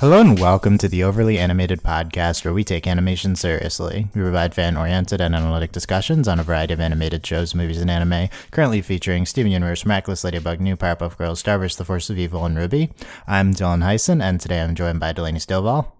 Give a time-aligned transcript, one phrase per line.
[0.00, 4.06] Hello and welcome to the Overly Animated Podcast, where we take animation seriously.
[4.14, 7.90] We provide fan oriented and analytic discussions on a variety of animated shows, movies, and
[7.90, 12.16] anime, currently featuring Steven Universe, Miraculous Ladybug, New Powerpuff Girls, Star vs., The Force of
[12.16, 12.92] Evil, and RWBY.
[13.26, 15.90] I'm Dylan Heisen, and today I'm joined by Delaney Stovall.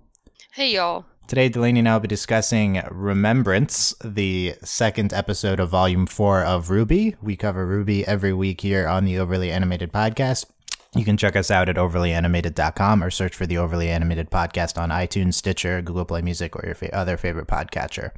[0.52, 1.05] Hey, y'all.
[1.27, 6.69] Today, Delaney and I will be discussing Remembrance, the second episode of Volume 4 of
[6.69, 7.16] RWBY.
[7.20, 10.46] We cover RWBY every week here on the Overly Animated Podcast.
[10.95, 14.88] You can check us out at overlyanimated.com or search for the Overly Animated Podcast on
[14.88, 18.12] iTunes, Stitcher, Google Play Music, or your fa- other favorite podcatcher.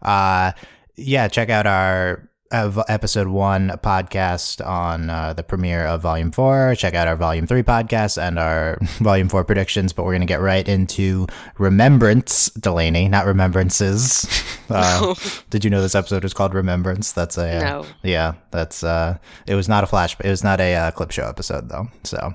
[0.00, 0.52] Uh,
[0.96, 6.74] yeah, check out our uh, episode one podcast on uh, the premiere of volume four.
[6.76, 9.92] Check out our volume three podcast and our volume four predictions.
[9.92, 11.26] But we're going to get right into
[11.58, 14.26] Remembrance, Delaney, not Remembrances.
[14.70, 15.14] Uh,
[15.48, 17.12] did you know this episode is called Remembrance?
[17.12, 18.34] That's a uh, yeah.
[18.50, 20.14] That's uh, it was not a flash.
[20.20, 21.88] It was not a uh, clip show episode though.
[22.04, 22.34] So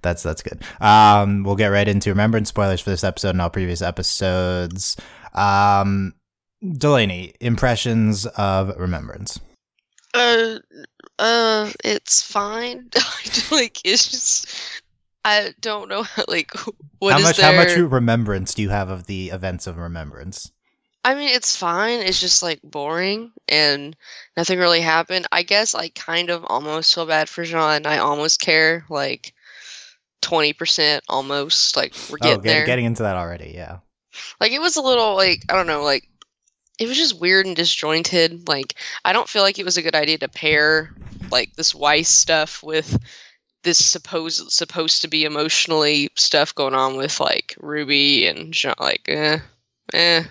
[0.00, 0.62] that's that's good.
[0.80, 4.96] Um, we'll get right into Remembrance spoilers for this episode and all previous episodes.
[5.34, 6.14] Um,
[6.62, 9.40] Delaney, impressions of Remembrance.
[10.14, 10.58] Uh,
[11.18, 12.90] uh, it's fine.
[13.50, 14.46] like, it's just,
[15.24, 16.04] I don't know.
[16.28, 16.52] Like,
[16.98, 17.52] what how is much there?
[17.52, 20.50] how much remembrance do you have of the events of remembrance?
[21.04, 22.00] I mean, it's fine.
[22.00, 23.96] It's just like boring and
[24.36, 25.26] nothing really happened.
[25.32, 27.86] I guess I kind of almost feel bad for Jaune.
[27.86, 29.34] I almost care, like,
[30.20, 31.74] twenty percent almost.
[31.76, 32.66] Like, we're Oh, getting get, there.
[32.66, 33.78] getting into that already, yeah.
[34.40, 36.08] Like, it was a little like I don't know, like.
[36.82, 38.48] It was just weird and disjointed.
[38.48, 40.90] Like, I don't feel like it was a good idea to pair
[41.30, 42.98] like this Weiss stuff with
[43.62, 48.74] this supposed supposed to be emotionally stuff going on with like Ruby and Jaune.
[48.80, 49.38] Like, eh,
[49.94, 50.24] eh,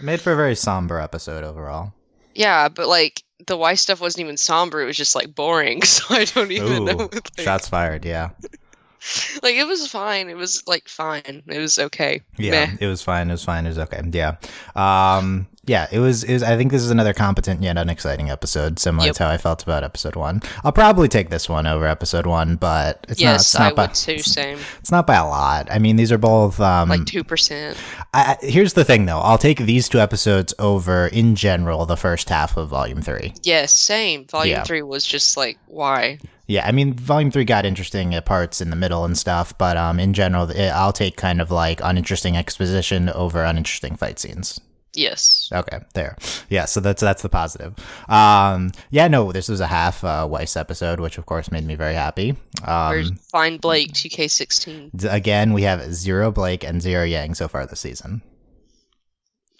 [0.00, 1.92] Made for a very somber episode overall.
[2.34, 2.68] yeah.
[2.68, 4.80] But like the Weiss stuff wasn't even somber.
[4.82, 5.82] It was just like boring.
[5.84, 7.00] So I don't even know.
[7.02, 8.30] Ooh, Like, shots fired, yeah.
[9.42, 10.28] like it was fine.
[10.28, 11.42] It was like fine.
[11.46, 12.20] It was okay.
[12.38, 12.76] Yeah, Meh.
[12.80, 13.28] it was fine.
[13.28, 13.66] It was fine.
[13.66, 14.02] It was okay.
[14.12, 14.36] Yeah.
[14.74, 18.78] Um, yeah, it was, it was, I think this is another competent yet unexciting episode,
[18.78, 19.16] similar Yep.
[19.16, 20.40] to how I felt about episode one.
[20.64, 23.76] I'll probably take this one over episode one, but it's not, yes, it's I not
[23.76, 24.18] by, would too.
[24.18, 24.58] Same.
[24.80, 25.68] it's not by a lot.
[25.70, 27.76] I mean, these are both, um, Like two percent.
[28.14, 29.18] I, I- here's the thing though.
[29.20, 33.34] I'll take these two episodes over in general the first half of volume three.
[33.42, 34.26] Yes, same.
[34.26, 34.62] Volume Yeah.
[34.64, 36.18] three was just like why.
[36.48, 39.76] Yeah, I mean, volume three got interesting at parts in the middle and stuff, but
[39.76, 44.60] um, in general, it, I'll take kind of like uninteresting exposition over uninteresting fight scenes.
[44.96, 45.50] Yes.
[45.52, 46.16] Okay, there.
[46.48, 47.74] Yeah, so that's that's the positive.
[48.08, 51.74] Um, yeah, no, this was a half uh, Weiss episode, which of course made me
[51.74, 52.34] very happy.
[52.64, 55.04] Where's Um, Find Blake 2K16?
[55.12, 58.22] again, we have zero Blake and zero Yang so far this season.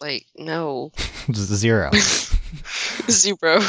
[0.00, 0.92] Like no
[1.32, 1.90] zero.
[3.10, 3.60] zero.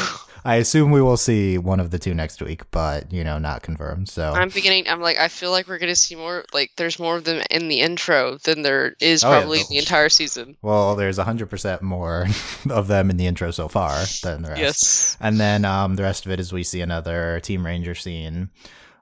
[0.48, 3.62] I assume we will see one of the two next week, but you know, not
[3.62, 4.08] confirmed.
[4.08, 4.88] So I'm beginning.
[4.88, 6.46] I'm like I feel like we're gonna see more.
[6.54, 9.40] Like there's more of them in the intro than there is Oh, yeah.
[9.40, 10.56] probably in the entire season.
[10.62, 12.26] Well, there's 100% more
[12.70, 14.60] of them in the intro so far than the rest.
[14.62, 15.16] Yes.
[15.20, 18.48] And then um, the rest of it is we see another Team RNJR scene.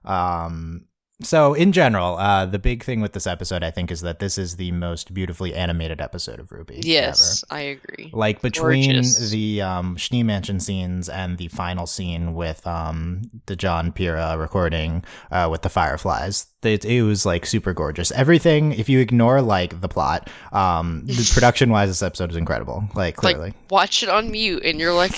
[0.05, 0.87] Um,
[1.23, 4.37] so, in general, uh, the big thing with this episode, I think, is that this
[4.37, 6.81] is the most beautifully animated episode of RWBY.
[6.85, 8.11] Yes, I agree.
[8.13, 9.31] Like between Gorgeous.
[9.31, 15.05] the um, Schnee Mansion scenes and the final scene with um, the Jaune Pyrrha recording
[15.31, 18.11] uh, with the Fireflies, it, it was like super gorgeous.
[18.13, 22.85] Everything, if you ignore like the plot, um, the production wise, this episode is incredible.
[22.95, 23.49] Like clearly.
[23.49, 25.13] Like watch it on mute, and you're like,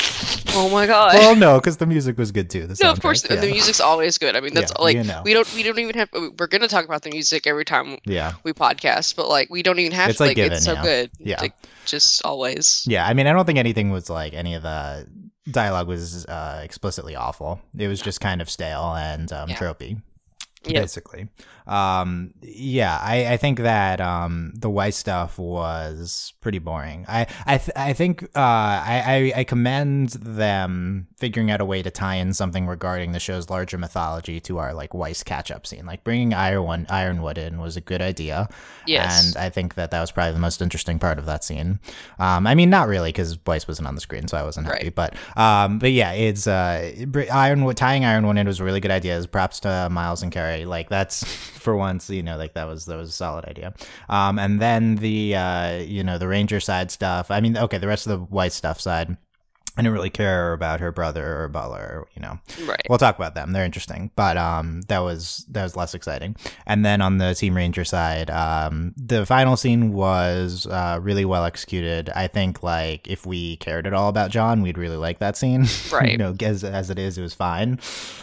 [0.54, 1.14] oh my god.
[1.14, 2.66] well, no, because the music was good too.
[2.66, 4.36] The no, of course, soundtrack, the music's always good.
[4.36, 5.22] I mean, that's Yeah, like you know.
[5.24, 6.08] we don't we don't even have.
[6.38, 9.78] We're gonna talk about the music every time Yeah, we podcast, but like we don't
[9.78, 10.24] even have It's to.
[10.24, 10.82] like Like, given, it's so yeah.
[10.82, 11.10] good.
[11.18, 11.40] Yeah.
[11.40, 11.54] Like,
[11.86, 12.84] just always.
[12.86, 13.06] yeah.
[13.06, 15.06] I mean, I don't think anything was like any of the
[15.50, 17.60] dialogue was uh, explicitly awful.
[17.78, 19.56] It was just kind of stale and um, Yeah.
[19.56, 20.02] tropey.
[20.64, 20.82] Yep.
[20.82, 21.28] Basically,
[21.68, 27.06] um, yeah, I, I think that um, the Weiss stuff was pretty boring.
[27.08, 31.82] I I, th- I think uh, I, I I commend them figuring out a way
[31.82, 35.64] to tie in something regarding the show's larger mythology to our like Weiss catch up
[35.66, 35.86] scene.
[35.86, 38.48] Like bringing Iron Ironwood in was a good idea.
[38.84, 39.26] Yes.
[39.26, 41.78] And I think that that was probably the most interesting part of that scene.
[42.18, 44.86] Um, I mean, not really because Weiss wasn't on the screen, so I wasn't happy.
[44.86, 44.94] Right.
[44.94, 46.92] But um, but yeah, it's uh,
[47.30, 49.24] Ironwood tying Ironwood in was a really good idea.
[49.30, 50.64] Props to Miles and Kerry.
[50.64, 53.74] Like that's for once, you know, like that was that was a solid idea.
[54.08, 57.30] Um, and then the uh, you know, the RNJR side stuff.
[57.30, 59.16] I mean, okay, the rest of the Weiss stuff side.
[59.78, 62.40] I didn't really care about her brother or Butler, you know.
[62.66, 62.84] Right.
[62.88, 63.52] We'll talk about them.
[63.52, 66.34] They're interesting, but um, that was that was less exciting.
[66.66, 71.44] And then on the Team RNJR side, um, the final scene was uh, really well
[71.44, 72.10] executed.
[72.10, 75.66] I think like if we cared at all about Jaune, we'd really like that scene.
[75.92, 76.10] Right.
[76.10, 77.78] you know, as as it is, it was fine.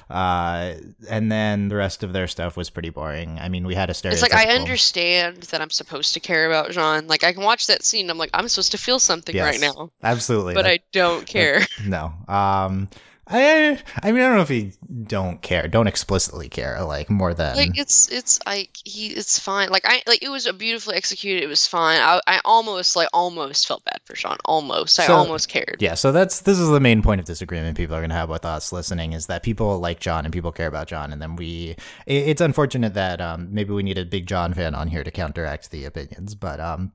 [0.09, 0.75] Uh,
[1.09, 3.39] and then the rest of their stuff was pretty boring.
[3.39, 4.13] I mean, we had a stereotypical.
[4.13, 7.07] It's like I understand that I'm supposed to care about Jaune.
[7.07, 8.09] Like I can watch that scene.
[8.09, 11.44] I'm like I'm supposed to feel something right now, Absolutely, but That- I don't care.
[11.85, 12.13] No.
[12.27, 12.89] Um,
[13.27, 14.73] I I mean I don't know if he
[15.07, 19.69] don't care, don't explicitly care, like more than like it's it's like he it's fine.
[19.69, 21.41] Like I like it was a beautifully executed.
[21.43, 21.99] It was fine.
[21.99, 24.99] I I almost like almost felt bad for Jaune Almost.
[24.99, 25.77] I So- almost cared.
[25.79, 28.29] Yeah, so that's this is the main point of disagreement people are going to have
[28.29, 31.35] with us listening is that people like Jaune and people care about Jaune, and then
[31.35, 31.75] we.
[32.05, 35.09] it- It's unfortunate that um, maybe we need a big Jaune fan on here to
[35.09, 36.91] counteract the opinions, but um,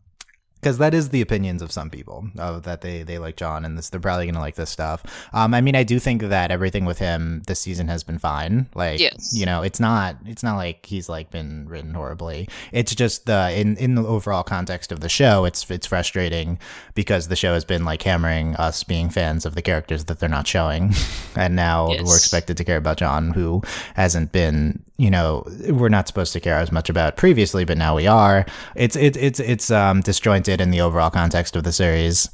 [0.60, 3.76] because that is the opinions of some people of that they they like Jaune and
[3.78, 5.02] this they're probably going to like this stuff.
[5.32, 8.68] Um, I mean, I do think that everything with him this season has been fine.
[8.74, 9.32] Like, Yes.
[9.34, 12.48] you know, it's not it's not like he's like been written horribly.
[12.72, 16.58] It's just the in in the overall context of the show, it's it's frustrating
[16.94, 20.28] because the show has been like hammering us being fans of the characters that they're
[20.28, 20.92] not showing,
[21.36, 22.02] and now Yes.
[22.04, 23.62] we're expected to care about Jaune, who
[23.94, 24.82] hasn't been.
[24.96, 28.44] You know, we're not supposed to care as much about previously, but now we are.
[28.74, 32.30] It's it's it's it's um disjointed in the overall context of the series.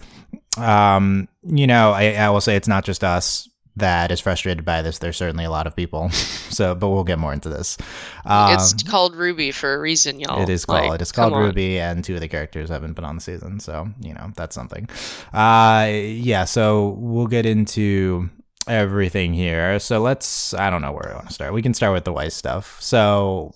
[0.56, 4.82] Um, you know, I, I will say it's not just us that is frustrated by
[4.82, 4.98] this.
[4.98, 6.10] There's certainly a lot of people.
[6.46, 7.76] So, but we'll get more into this.
[8.24, 10.40] Um, it's called RWBY for a reason, y'all.
[10.40, 10.86] it is called.
[10.86, 11.52] Like, it is called come on.
[11.52, 14.54] RWBY, and two of the characters haven't been on the season, so you know that's
[14.54, 14.88] something.
[15.34, 16.46] Uh, yeah.
[16.46, 18.30] So we'll get into
[18.66, 19.78] everything here.
[19.80, 20.54] So let's.
[20.54, 21.52] I don't know where I want to start.
[21.52, 22.80] We can start with the Weiss stuff.
[22.80, 23.52] So.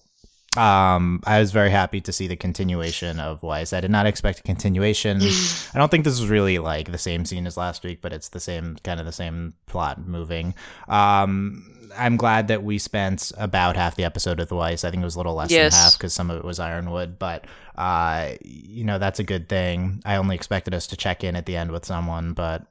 [0.57, 3.73] Um, I was very happy to see the continuation of Weiss.
[3.73, 5.19] I did not expect a continuation.
[5.75, 8.31] I don't think this is really like the same scene as last week, but it's
[8.31, 10.55] the same kind of the same plot moving.
[10.89, 11.65] Um,
[11.97, 14.85] I'm glad that we spent about half the episode with Weiss.
[14.85, 15.73] I think it was a little less Yes.
[15.73, 17.45] than half because some of it was Ironwood, but
[17.77, 20.03] uh, you know that's a good thing.
[20.05, 22.67] I only expected us to check in at the end with someone, but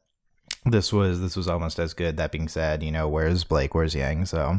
[0.65, 2.17] this was this was almost as good.
[2.17, 3.73] That being said, you know where's Blake?
[3.73, 4.25] Where's Yang?
[4.25, 4.57] So.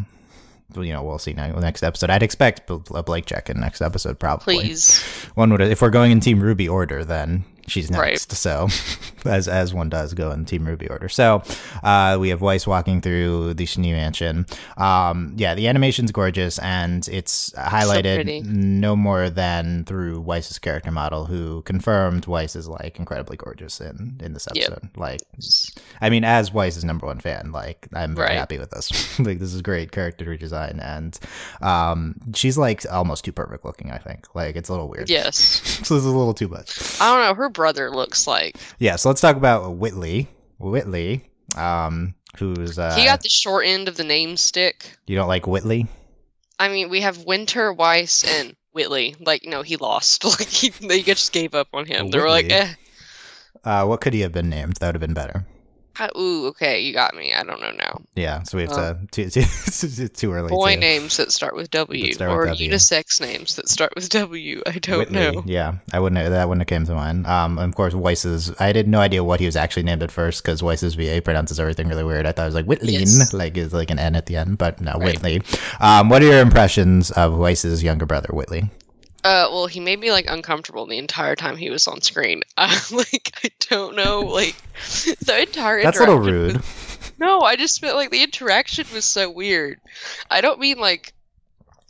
[0.76, 2.10] You know, we'll see now next episode.
[2.10, 5.02] I'd expect a Blake check in next episode, probably Please.
[5.34, 8.10] one would if we're going in Team RWBY order, then she's Right.
[8.10, 8.32] next.
[8.32, 8.68] So
[9.24, 11.08] as as one does go in Team RWBY order.
[11.08, 11.42] So
[11.82, 14.46] uh, we have Weiss walking through the Schnee mansion.
[14.76, 18.40] Um, yeah, the animation's gorgeous and it's highlighted pretty.
[18.42, 24.16] no more than through Weiss's character model, who confirmed Weiss is like incredibly gorgeous in
[24.20, 24.64] in this Yep.
[24.72, 24.90] episode.
[24.96, 25.20] Like,
[26.00, 28.38] I mean, as Weiss's number one fan, like I'm very Right.
[28.38, 29.18] happy with this.
[29.18, 31.18] like this is great character redesign, and
[31.60, 33.90] um, she's like almost too perfect looking.
[33.90, 35.10] I think like it's a little weird.
[35.10, 35.36] Yes.
[35.86, 37.00] so this is a little too much.
[37.00, 37.34] I don't know.
[37.34, 40.28] Her brother looks like Yeah, so let's talk about Whitley.
[40.58, 41.24] Whitley,
[41.56, 44.98] um, who's uh, he got the short end of the name stick.
[45.06, 45.86] you don't like Whitley?
[46.58, 49.16] I mean, we have Winter, Weiss, and Whitley.
[49.18, 50.24] Like, no, he lost.
[50.26, 52.02] Like, he, they just gave up on him.
[52.04, 52.68] Well, they were like, eh.
[53.64, 54.74] Uh, what could he have been named?
[54.76, 55.46] That would have been better.
[55.94, 57.32] Hi- Ooh, okay, you got me.
[57.34, 58.00] I don't know now.
[58.14, 60.48] Yeah, so we have to too, too, too early.
[60.48, 62.70] Boy to, names that start with W, start with or W.
[62.70, 64.62] unisex names that start with W.
[64.66, 65.14] I don't Whitley.
[65.36, 65.42] know.
[65.46, 66.30] Yeah, I wouldn't.
[66.30, 67.26] That wouldn't have came to mind.
[67.26, 68.52] Um, of course, Weiss's.
[68.60, 71.58] I had no idea what he was actually named at first because Weiss's VA pronounces
[71.60, 72.26] everything really weird.
[72.26, 73.32] I thought it was like Whitleyan, Yes.
[73.32, 75.04] like it's like an N at the end, but no, Right.
[75.20, 75.42] Whitley.
[75.80, 78.70] Um, what are your impressions of Weiss's younger brother, Whitley?
[79.22, 82.42] Uh, well, he made me like uncomfortable the entire time he was on screen.
[82.56, 84.54] Uh, like, I don't know, like
[85.20, 85.82] the entire.
[85.82, 86.56] That's a little rude.
[86.56, 89.78] was- no, I just felt like the interaction was so weird.
[90.30, 91.12] I don't mean like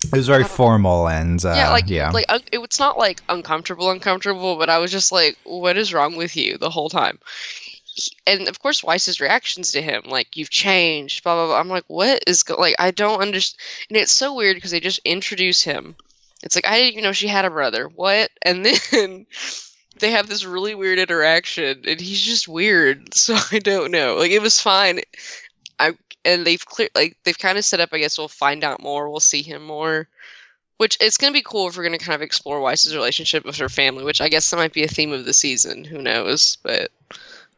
[0.04, 2.10] It was very formal and uh, yeah, like yeah.
[2.10, 5.94] like un- it, it's not like uncomfortable, uncomfortable, but I was just like, what is
[5.94, 7.18] wrong with you the whole time?
[7.84, 11.60] He- And of course, Weiss's reactions to him, like you've changed, blah blah blah.
[11.60, 12.56] I'm like, what is go-?
[12.60, 12.74] like?
[12.80, 13.60] I don't understand.
[13.88, 15.94] And it's so weird because they just introduce him.
[16.42, 17.88] It's like I didn't even know she had a brother.
[17.88, 18.30] What?
[18.42, 19.26] And then
[19.98, 23.14] they have this really weird interaction, and he's just weird.
[23.20, 24.16] So I don't know.
[24.16, 25.00] Like it was fine.
[25.78, 25.92] I
[26.24, 27.90] and they've clear like they've kind of set up.
[27.92, 29.10] I guess we'll find out more.
[29.10, 30.08] We'll see him more.
[30.78, 33.68] Which it's gonna be cool if we're gonna kind of explore Weiss's relationship with her
[33.68, 34.04] family.
[34.04, 35.84] Which I guess that might be a theme of the season.
[35.84, 36.56] Who knows?
[36.62, 36.90] But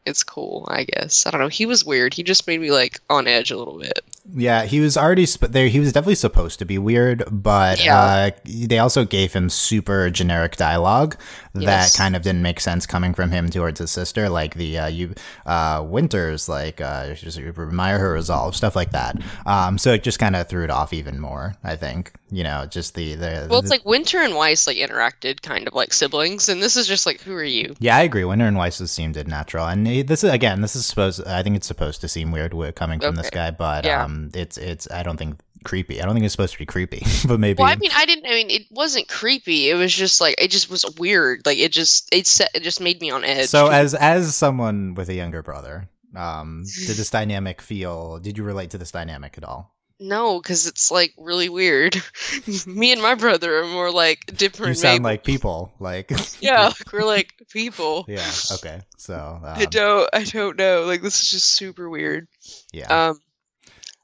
[0.05, 0.67] it's cool.
[0.69, 1.47] I guess I don't know.
[1.47, 2.13] He was weird.
[2.13, 3.99] He just made me like on edge a little bit.
[4.33, 5.67] Yeah, he was already sp- there.
[5.67, 7.97] He was definitely supposed to be weird, but Yeah.
[7.99, 11.17] uh, they also gave him super generic dialogue
[11.53, 11.91] Yes.
[11.93, 14.87] that kind of didn't make sense coming from him towards his sister, like the uh,
[14.87, 15.13] you
[15.45, 19.17] uh, Winters, like uh, just admire her resolve, stuff like that.
[19.45, 21.55] Um, so it just kind of threw it off even more.
[21.63, 23.47] I think you know, just the the.
[23.49, 26.75] Well, it's the- like Winter and Weiss like interacted kind of like siblings, and this
[26.77, 27.75] is just like, who are you?
[27.79, 28.23] yeah, I agree.
[28.23, 30.61] Winter and Weiss's seemed natural, and this is again.
[30.61, 31.25] This is supposed.
[31.27, 34.03] I think it's supposed to seem weird wi- coming from this guy, but Yeah.
[34.03, 34.89] um, it's it's.
[34.89, 36.01] I don't think creepy.
[36.01, 37.61] I don't think it's supposed to be creepy, but maybe.
[37.61, 38.25] Well, I mean, I didn't.
[38.25, 39.69] I mean, it wasn't creepy.
[39.69, 41.45] It was just like it just was weird.
[41.45, 43.47] Like it just it set it just made me on edge.
[43.47, 48.19] so as as someone with a younger brother, um, did this dynamic feel?
[48.19, 49.73] Did you relate to this dynamic at all?
[50.03, 51.95] No, because it's like really weird.
[52.67, 54.69] me and my brother are more like different.
[54.71, 55.13] You sound maybe.
[55.13, 55.73] like people.
[55.79, 58.05] Like yeah, like, we're like people.
[58.07, 58.29] yeah.
[58.51, 58.81] Okay.
[58.97, 60.09] So I um, don't.
[60.13, 60.83] I don't know.
[60.83, 62.27] Like this is just super weird.
[62.73, 63.09] yeah.
[63.09, 63.19] Um,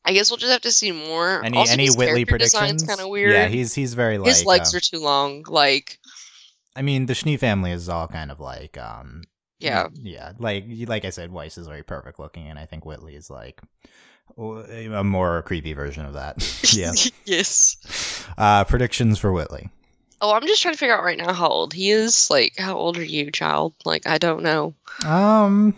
[0.05, 1.43] I guess we'll just have to see more.
[1.43, 2.83] any also, any Whitley predictions?
[2.83, 3.33] kind of weird.
[3.33, 5.43] Yeah, he's he's very like his legs are too long.
[5.47, 5.99] Like
[6.75, 9.23] I mean, the Schnee family is all kind of like um
[9.59, 13.13] yeah, yeah like like i said weiss is very perfect looking and i think whitley
[13.13, 13.61] is like
[14.37, 16.35] a more creepy version of that
[16.73, 16.91] yeah
[17.25, 18.25] yes.
[18.37, 19.69] uh predictions for whitley
[20.21, 22.29] Oh, I'm just trying to figure out right now how old he is.
[22.29, 23.73] Like, how old are you, child?
[23.85, 24.73] Like, I don't know.
[25.05, 25.73] um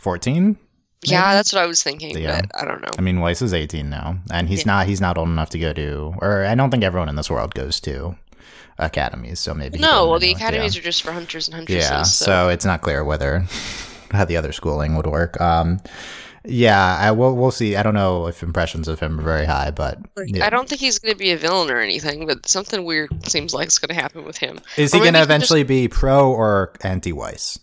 [0.00, 0.56] 14
[1.04, 2.40] Yeah, that's what I was thinking, Yeah.
[2.40, 2.88] but I don't know.
[2.98, 4.72] i mean weiss is 18 now and he's Yeah.
[4.72, 7.30] not he's not old enough to go to or i don't think everyone in this
[7.30, 8.16] world goes to
[8.78, 10.36] academies so maybe no, well, the know.
[10.38, 10.80] academies yeah.
[10.80, 11.88] are just for hunters and huntresses.
[11.88, 12.24] yeah so.
[12.24, 13.44] so it's not clear whether
[14.10, 15.78] how the other schooling would work um
[16.44, 19.70] yeah i will we'll see i don't know if impressions of him are very high
[19.70, 20.46] but yeah.
[20.46, 23.52] I don't think he's going to be a villain or anything, but something weird seems
[23.54, 24.60] like it's going to happen with him.
[24.76, 27.58] Is Or he going to eventually be pro or anti Weiss?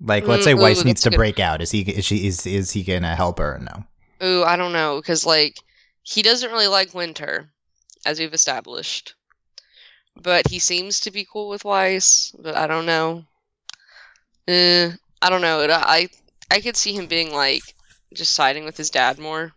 [0.00, 1.16] Like, let's say Mm, ooh, Weiss needs to good.
[1.16, 1.62] break out.
[1.62, 1.80] Is he?
[1.82, 2.26] Is she?
[2.26, 3.54] Is is he going to help her?
[3.54, 3.84] or No.
[4.26, 5.58] Ooh, I don't know, because, like,
[6.02, 7.48] he doesn't really like Winter,
[8.04, 9.14] as we've established.
[10.16, 13.24] But he seems to be cool with Weiss, but I don't know.
[14.48, 14.90] Eh,
[15.22, 15.66] I don't know.
[15.68, 16.08] I
[16.50, 17.62] I could see him being, like,
[18.14, 19.52] just siding with his dad more.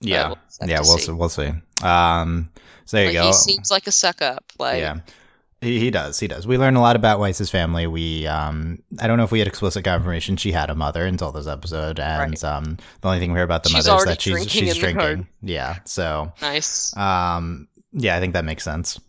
[0.00, 0.28] Yeah.
[0.28, 0.80] we'll Yeah.
[0.80, 1.04] We'll see.
[1.06, 1.12] see.
[1.12, 1.52] We'll see.
[1.82, 2.50] Um.
[2.84, 3.26] So there Like, you go.
[3.28, 4.44] He seems like a suck up.
[4.58, 4.98] Like, yeah.
[5.62, 6.20] He, he does.
[6.20, 6.46] He does.
[6.46, 7.86] We learn a lot about Weiss's family.
[7.86, 11.32] We um I don't know if we had explicit confirmation she had a mother until
[11.32, 12.44] this episode, and Right.
[12.44, 14.76] um the only thing we hear about the She's mother is that she's drinking she's
[14.76, 15.26] drinking.
[15.40, 15.78] Yeah.
[15.86, 16.94] So nice.
[16.98, 19.00] um yeah, I think that makes sense.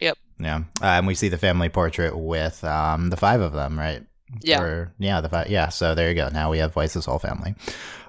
[0.00, 0.16] Yep.
[0.38, 0.58] Yeah.
[0.80, 4.04] Uh, and we see the family portrait with um the five of them, right?
[4.40, 4.62] Yeah.
[4.62, 5.48] Or, yeah, the five.
[5.48, 6.28] Yeah, so there you go.
[6.28, 7.54] Now we have Weiss's whole family.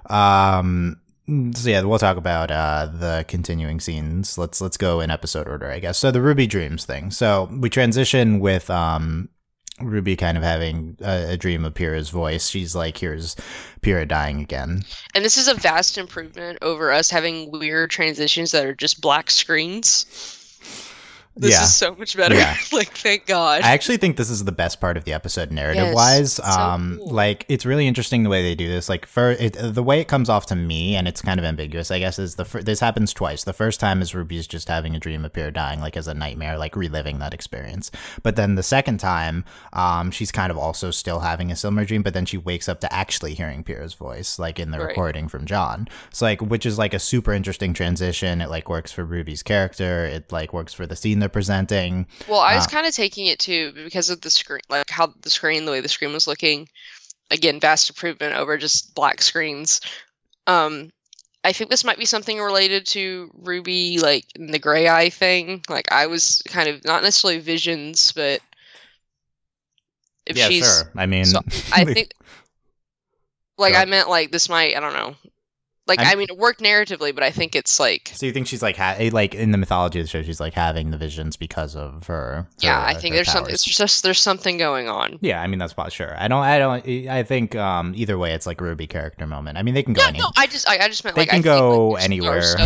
[0.08, 4.38] Um, so yeah, we'll talk about uh, the continuing scenes.
[4.38, 5.98] Let's let's go in episode order, I guess.
[5.98, 7.10] So the Ruby dreams thing.
[7.10, 9.28] So we transition with um,
[9.80, 12.48] Ruby kind of having a, a dream of Pyrrha's voice.
[12.48, 13.34] She's like, "Here's
[13.80, 18.64] Pyrrha dying again." And this is a vast improvement over us having weird transitions that
[18.64, 20.06] are just black screens.
[21.38, 22.34] This yeah, is so much better.
[22.34, 22.56] Yeah.
[22.72, 23.60] like, thank God.
[23.62, 26.32] I actually think this is the best part of the episode narrative Yes, wise.
[26.34, 27.10] so um cool.
[27.12, 28.88] like it's really interesting the way they do this.
[28.88, 31.90] Like for it, the way it comes off to me and it's kind of ambiguous,
[31.90, 33.44] I guess is the fir- this happens twice.
[33.44, 36.14] The first time is Ruby's just having a dream of Pyrrha dying like as a
[36.14, 37.90] nightmare, like reliving that experience.
[38.22, 42.02] But then the second time, um she's kind of also still having a similar dream,
[42.02, 44.88] but then she wakes up to actually hearing Pyrrha's voice like in the Right.
[44.88, 45.86] recording from Jaune.
[46.12, 48.40] So like which is like a super interesting transition.
[48.40, 52.06] It like works for Ruby's character, it like works for the scene they're presenting.
[52.28, 55.12] well, I was uh, kind of taking it too because of the screen, like how
[55.22, 56.68] the screen, the way the screen was looking.
[57.32, 59.80] Again, vast improvement over just black screens.
[60.46, 60.92] Um,
[61.42, 65.62] I think this might be something related to Ruby, like in the gray eye thing.
[65.68, 68.40] Like I was kind of not necessarily visions, but
[70.26, 70.92] if yeah, she's sure.
[70.94, 71.40] I mean, So,
[71.72, 72.12] I think,
[73.58, 74.76] like, I meant like this might.
[74.76, 75.16] I don't know.
[75.86, 78.46] Like, I'm- i mean, it worked narratively, but I think it's like, So you think
[78.48, 80.98] she's like ha- eh, like in the mythology of the show, she's like having the
[80.98, 82.48] visions because of her.
[82.58, 83.54] yeah, her- I think her there's something.
[83.54, 85.18] It's just there's something going on.
[85.20, 85.90] Yeah, I mean that's possible.
[85.90, 86.42] Sure, I don't.
[86.42, 87.08] I don't.
[87.08, 89.58] I think um either way, it's like Ruby character moment.
[89.58, 90.18] I mean, they can go Yeah, any.
[90.18, 92.56] no, I just, I, I just meant They like can I like, go there's- anywhere.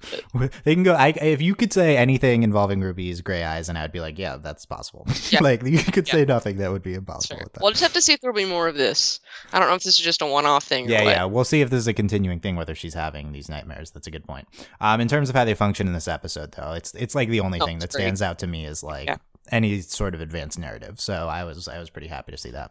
[0.00, 0.94] There's stuff on- They can go.
[0.94, 4.36] I, if you could say anything involving Ruby's gray eyes, and I'd be like, yeah,
[4.36, 5.06] that's possible.
[5.30, 5.40] Yeah.
[5.42, 6.14] like you could Yeah.
[6.14, 7.36] say nothing, that would be impossible.
[7.38, 7.46] Sure.
[7.60, 9.20] We'll just have to see if there'll be more of this.
[9.52, 10.86] I don't know if this is just a one-off thing.
[10.86, 11.24] Or Yeah, yeah.
[11.24, 13.90] We'll see if this is a continuing thing, whether she's having these nightmares.
[13.90, 14.46] That's a good point.
[14.80, 17.40] Um, in terms of how they function in this episode, though, it's it's like the
[17.40, 18.02] only Oh, thing that great.
[18.02, 19.16] stands out to me is like Yeah.
[19.50, 21.00] any sort of advanced narrative.
[21.00, 22.70] So I was I was pretty happy to see that.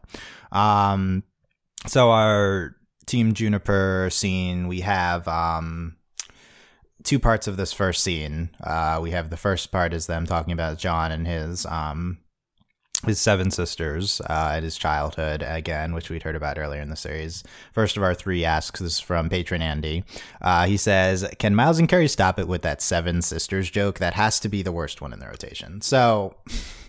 [0.51, 1.23] Um,
[1.85, 5.96] so our team JNPR scene, we have um
[7.07, 8.49] two parts of this first scene.
[8.61, 12.19] Uh, we have the first part is them talking about Jaune and his um
[13.05, 16.95] his seven sisters uh, at his childhood again, which we'd heard about earlier in the
[16.95, 17.43] series.
[17.73, 20.03] First of our three asks is from patron Andy.
[20.41, 23.99] Uh, he says, "Can Miles and Kerry stop it with that seven sisters joke?
[23.99, 26.35] That has to be the worst one in the rotation." So,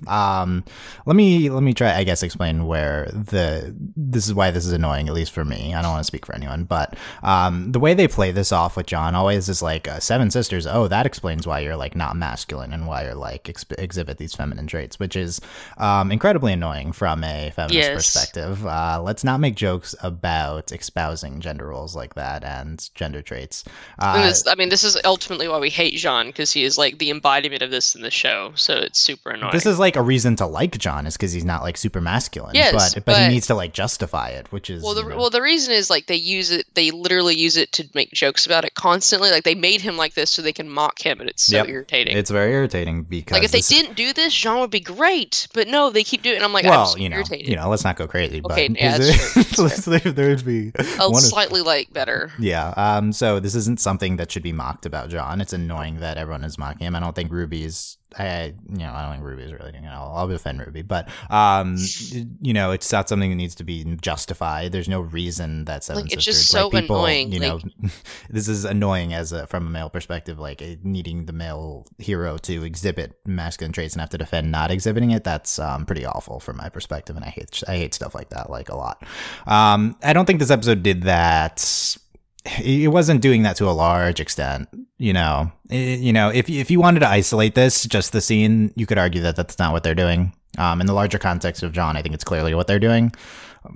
[0.06, 0.62] Um,
[1.06, 1.92] let me let me try.
[1.96, 5.74] I guess explain where the this is why this is annoying, at least for me.
[5.74, 8.76] I don't want to speak for anyone, but um, the way they play this off
[8.76, 10.68] with Jaune always is like uh, seven sisters.
[10.68, 14.36] Oh, that explains why you're like not masculine and why you're like ex- exhibit these
[14.36, 15.40] feminine traits, which is
[15.78, 17.94] um, incredibly annoying from a feminist Yes.
[17.94, 18.66] perspective.
[18.66, 23.64] Uh, let's not make jokes about espousing gender roles like that and gender traits.
[23.98, 27.10] Uh, I mean, this is ultimately why we hate Jaune because he is like the
[27.10, 28.52] embodiment of this in the show.
[28.54, 29.52] So it's super annoying.
[29.52, 32.54] This is like a reason to like Jaune is because he's not like super masculine.
[32.54, 35.16] Yes, but, but he needs to like justify it, which is well, the you know,
[35.16, 36.66] well the reason is like they use it.
[36.74, 39.30] They literally use it to make jokes about it constantly.
[39.30, 41.68] Like they made him like this so they can mock him, and it's so Yep.
[41.68, 42.16] irritating.
[42.16, 45.48] it's very irritating because like if they this- didn't do this, Jaune would be great.
[45.52, 46.34] But no, they keep doing.
[46.34, 46.36] it.
[46.36, 47.48] And I'm like, well, I'm you know, irritated.
[47.48, 48.40] you know, let's not go crazy.
[48.44, 51.62] Okay, but yeah, is that's it- true, that's there, would be Oh, one of- slightly
[51.62, 52.32] like better.
[52.38, 52.74] Yeah.
[52.76, 53.12] Um.
[53.12, 55.40] So this isn't something that should be mocked about Jaune.
[55.40, 56.94] It's annoying that everyone is mocking him.
[56.94, 57.96] I don't think Ruby's.
[58.16, 59.74] I you know I don't think Ruby's really.
[59.74, 61.76] You know I'll defend Ruby, but um
[62.40, 64.72] you know it's not something that needs to be justified.
[64.72, 67.60] There's no reason that Seven Like, it's Sisters just like, so people, annoying, You know,
[68.30, 70.38] this is annoying as a from a male perspective.
[70.38, 75.10] Like needing the male hero to exhibit masculine traits and have to defend not exhibiting
[75.10, 75.24] it.
[75.24, 78.48] That's um pretty awful from my perspective, and I hate I hate stuff like that
[78.48, 79.04] like a lot.
[79.46, 81.96] Um, I don't think this episode did that
[82.44, 84.68] it wasn't doing that to a large extent.
[84.98, 88.72] You know, It- you know, if if you wanted to isolate this, just the scene,
[88.76, 90.32] you could argue that that's not what they're doing.
[90.56, 93.12] Um, in the larger context of Jaune, I think it's clearly what they're doing.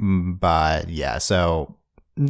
[0.00, 1.76] Mm, But yeah, so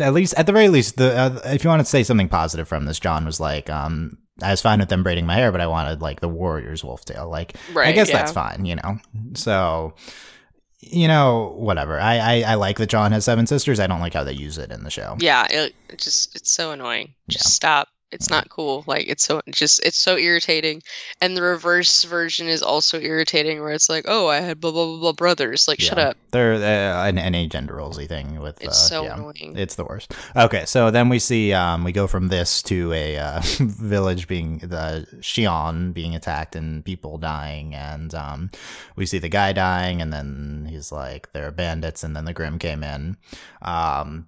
[0.00, 2.68] at least at the very least, the uh, if you want to say something positive
[2.68, 5.60] from this, Jaune was like, um, I was fine with them braiding my hair, but
[5.60, 7.28] I wanted like the Warriors wolf tail.
[7.30, 7.88] Like, Right.
[7.88, 8.18] I guess yeah.
[8.18, 8.98] that's fine, you know.
[9.34, 9.94] So,
[10.82, 11.98] you know, whatever.
[11.98, 13.80] I, I I like that Jaune has seven sisters.
[13.80, 15.16] I don't like how they use it in the show.
[15.20, 17.14] Yeah, it, it just it's so annoying.
[17.28, 17.50] Just Yeah.
[17.50, 17.88] stop.
[18.12, 18.84] It's not cool.
[18.86, 20.82] Like it's so it's just it's so irritating.
[21.20, 24.86] And the reverse version is also irritating where it's like, "Oh, I had blah blah
[24.86, 26.16] blah, blah brothers." Like shut up.
[26.30, 28.62] They're uh, an NA gender rolesy thing with.
[28.62, 29.14] It's uh, so yeah.
[29.14, 29.54] annoying.
[29.56, 30.14] It's the worst.
[30.36, 34.58] Okay, so then we see um, we go from this to a uh, village being
[34.58, 38.50] the Shion being attacked and people dying, and um,
[38.94, 42.34] we see the guy dying, and then he's like, there are bandits," and then the
[42.34, 43.16] Grimm came in,
[43.62, 44.26] um,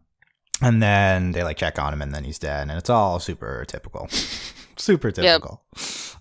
[0.60, 3.64] and then they like check on him, and then he's dead, and it's all super
[3.66, 4.08] typical,
[4.76, 5.62] super typical.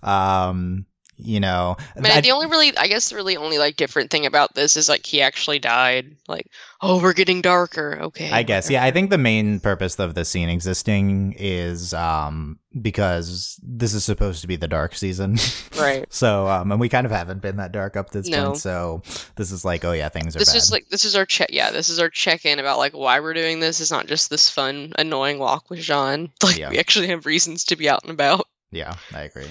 [0.02, 3.76] Um, you know, I mean, I- the only really, I guess, the really only like
[3.76, 6.16] different thing about this is like he actually died.
[6.28, 6.46] Like,
[6.80, 7.98] oh, we're getting darker.
[8.02, 8.30] Okay.
[8.30, 8.82] I guess, yeah.
[8.84, 14.40] I think the main purpose of the scene existing is um because this is supposed
[14.40, 15.36] to be the dark season.
[15.76, 16.06] Right.
[16.08, 18.46] so, um, and we kind of haven't been that dark up to this No.
[18.46, 18.58] point.
[18.58, 19.02] So
[19.36, 20.56] this is like, oh yeah, things are This bad.
[20.56, 21.48] is like this is our check.
[21.52, 23.80] Yeah, this is our check in about like why we're doing this.
[23.80, 26.30] It's not just this fun, annoying walk with Jaune.
[26.42, 26.70] Like Yeah.
[26.70, 28.46] we actually have reasons to be out and about.
[28.70, 29.48] yeah, I agree.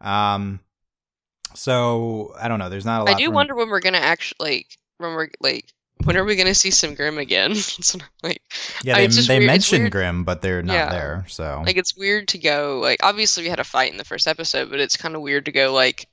[0.00, 0.60] Um,
[1.54, 2.68] so I don't know.
[2.68, 3.14] There's not a lot.
[3.14, 4.66] I do from- wonder when we're gonna actually like
[4.98, 5.66] when we're like
[6.04, 7.50] when are we gonna see some Grimm again?
[7.56, 8.42] It's not, like
[8.82, 10.90] Yeah, I- they, just they weird- it's mention Grimm, but they're not Yeah.
[10.90, 11.24] there.
[11.28, 14.26] So like it's weird to go like obviously we had a fight in the first
[14.26, 16.08] episode, but it's kind of weird to go like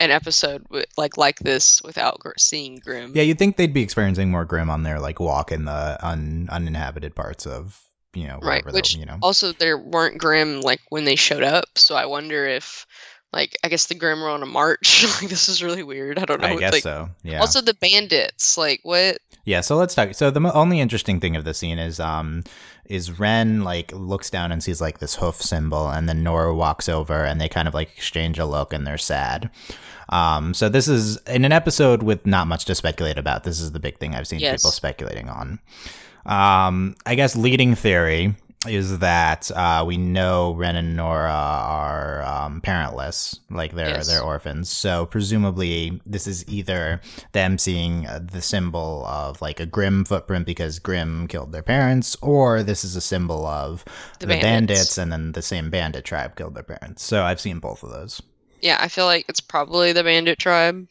[0.00, 3.12] an episode with like like this without gr- seeing Grimm.
[3.14, 6.48] yeah, you'd think they'd be experiencing more Grimm on their like walk in the un-
[6.50, 7.80] uninhabited parts of
[8.12, 9.16] you know Right, which you know.
[9.22, 12.84] Also, there weren't Grimm like when they showed up, so I wonder if
[13.32, 15.04] like I guess the Grimm on a march.
[15.20, 16.18] like this is really weird.
[16.18, 16.48] I don't know.
[16.48, 17.08] I guess like, so.
[17.22, 17.40] Yeah.
[17.40, 18.56] Also, the bandits.
[18.58, 19.18] Like what?
[19.44, 20.14] Yeah, so let's talk.
[20.14, 22.44] So the mo- only interesting thing of the scene is um
[22.86, 26.88] is Ren like looks down and sees like this hoof symbol, and then Nora walks
[26.88, 29.50] over, and they kind of like exchange a look, and they're sad.
[30.08, 33.44] Um, so this is in an episode with not much to speculate about.
[33.44, 34.60] This is the big thing I've seen Yes.
[34.60, 35.58] people speculating on.
[36.26, 38.34] Um, I guess leading theory
[38.66, 44.06] is that uh, we know Ren and Nora are um, parentless, like they're Yes.
[44.08, 44.70] they're orphans.
[44.70, 47.00] So presumably, this is either
[47.32, 52.16] them seeing uh, the symbol of like a Grimm footprint because Grimm killed their parents,
[52.22, 53.84] or this is a symbol of
[54.20, 54.42] The the, bandits.
[54.44, 54.98] bandits.
[54.98, 57.02] and then the same bandit tribe killed their parents.
[57.02, 58.22] So I've seen both of those.
[58.60, 60.86] Yeah, I feel like it's probably the bandit tribe.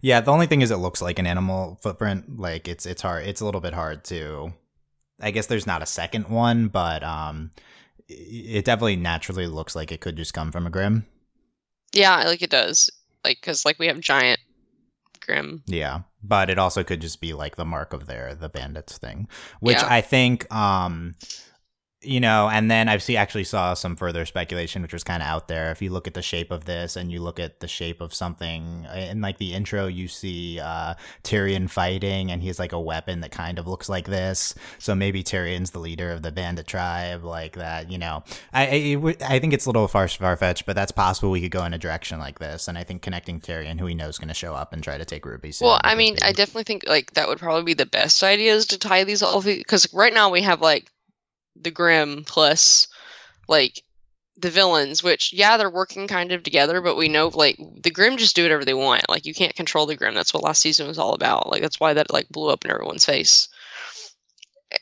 [0.00, 2.38] Yeah, the only thing is it looks like an animal footprint.
[2.38, 3.26] Like it's it's hard.
[3.26, 4.52] It's a little bit hard to.
[5.20, 7.50] I guess there's not a second one, but um,
[8.08, 11.06] it definitely naturally looks like it could just come from a Grimm.
[11.92, 12.90] Yeah, like it does.
[13.24, 14.40] Like because like we have giant
[15.20, 15.62] Grimm.
[15.66, 19.28] Yeah, but it also could just be like the mark of their the bandits thing,
[19.60, 19.88] which Yeah.
[19.88, 21.14] I think um
[22.00, 25.28] you know, and then I've see actually saw some further speculation, which was kind of
[25.28, 25.72] out there.
[25.72, 28.14] If you look at the shape of this, and you look at the shape of
[28.14, 33.20] something in like the intro, you see uh, Tyrian fighting, and he's like a weapon
[33.22, 34.54] that kind of looks like this.
[34.78, 37.90] So maybe Tyrian's the leader of the bandit tribe, like that.
[37.90, 41.32] You know, I I, I think it's a little far far fetched, but that's possible.
[41.32, 43.94] We could go in a direction like this, and I think connecting Tyrian, who he
[43.94, 45.50] knows going to show up and try to take Ruby.
[45.50, 48.54] Soon, Well, I mean, I definitely think like that would probably be the best idea
[48.54, 50.92] is to tie these all because right now we have like
[51.60, 52.88] the Grimm plus
[53.48, 53.82] like
[54.36, 58.16] the villains, which yeah, they're working kind of together, but we know like the Grimm
[58.16, 59.08] just do whatever they want.
[59.08, 60.14] Like you can't control the Grimm.
[60.14, 61.50] That's what last season was all about.
[61.50, 63.48] Like that's why that like blew up in everyone's face.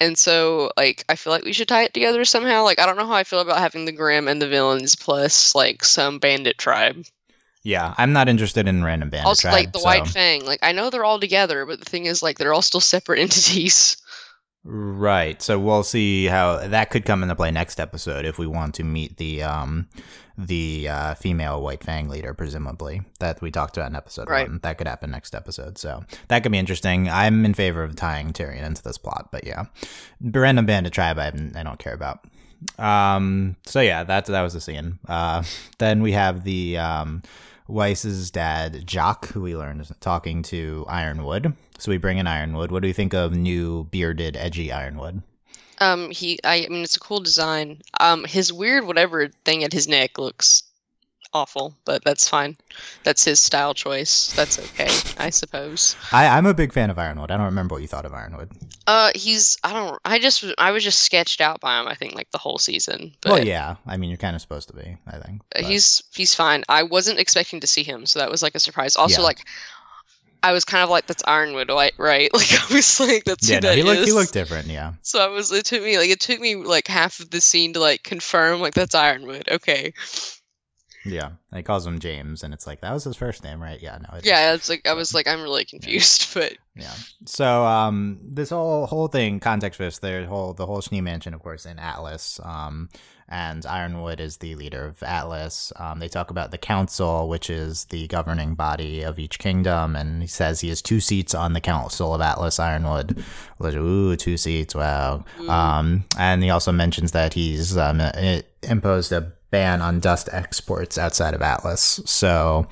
[0.01, 2.65] And so like I feel like we should tie it together somehow.
[2.65, 5.55] Like I don't know how I feel about having the Grimm and the villains plus
[5.55, 7.05] like some bandit tribe.
[7.63, 9.53] yeah, I'm not interested in random bandit also tribe.
[9.55, 10.45] like the so- White Fang.
[10.45, 13.21] Like I know they're all together, but the thing is like they're all still separate
[13.27, 13.97] entities.
[14.69, 15.41] Right.
[15.41, 18.85] So we'll see how that could come into play next episode if we want to
[18.85, 19.89] meet the um
[20.39, 24.49] the uh, female White Fang leader, presumably that we talked about in episode Right.
[24.49, 24.59] one.
[24.63, 25.79] That could happen next episode.
[25.79, 27.09] So that could be interesting.
[27.09, 29.67] I'm in favor of tying Tyrian into this plot, but yeah,
[30.21, 32.25] random bandit tribe, I I don't care about.
[32.79, 33.57] Um.
[33.67, 34.99] So yeah, that that was the scene.
[35.07, 35.45] Uh.
[35.79, 37.23] Then we have the um.
[37.69, 41.55] Weiss's dad, Jacques, who we learned is talking to Ironwood.
[41.79, 42.71] So we bring in Ironwood.
[42.71, 45.23] What do you think of new bearded, edgy Ironwood?
[45.79, 47.83] Um, he, I, I mean, it's a cool design.
[48.01, 50.63] Um, his weird whatever thing at his neck looks
[51.33, 52.57] awful, but that's fine.
[53.05, 54.33] That's his style choice.
[54.35, 55.97] That's okay, I suppose.
[56.13, 57.31] I, I'm a big fan of Ironwood.
[57.31, 58.51] I don't remember what you thought of Ironwood.
[58.87, 61.89] Uh, he's, I don't, I just, I was just sketched out by him.
[61.89, 63.13] I think like the whole season.
[63.21, 63.77] But well, yeah.
[63.87, 64.97] I mean, you're kind of supposed to be.
[65.07, 66.65] I think uh, but- he's, he's fine.
[66.69, 68.97] I wasn't expecting to see him, so that was like a surprise.
[68.97, 69.27] Also, Yeah.
[69.27, 69.39] like.
[70.43, 71.99] I was kind of like, "That's Ironwood, right?"
[72.35, 73.57] Like I was like, "That's yeah.
[73.57, 74.69] who No, that he looked he looked different.
[74.69, 74.93] Yeah.
[75.03, 75.51] So I was.
[75.51, 78.61] It took me like it took me like half of the scene to like confirm
[78.61, 79.49] like that's Ironwood.
[79.51, 79.93] Okay.
[81.07, 81.27] Yeah.
[81.51, 83.81] And he calls him James, and it's like that was his first name, right?
[83.81, 83.99] Yeah.
[83.99, 84.19] No.
[84.19, 84.27] It.
[84.27, 86.95] Yeah, it's like I was like I'm really confused, but Yeah.
[87.25, 91.35] So um, this whole whole thing, context for this, the whole the whole Schnee Mansion,
[91.35, 92.41] of course, in Atlas.
[92.43, 92.89] Um,
[93.29, 95.73] and Ironwood is the leader of Atlas.
[95.77, 100.23] Um, they talk about the council, which is the governing body of each kingdom, and
[100.23, 102.61] he says he has two seats on the council of Atlas.
[102.61, 103.25] Ironwood,
[103.59, 105.25] Like, ooh, two seats, wow.
[105.41, 105.49] Ooh.
[105.51, 108.01] Um, and he also mentions that he's um,
[108.63, 112.01] imposed a ban on dust exports outside of Atlas.
[112.05, 112.67] So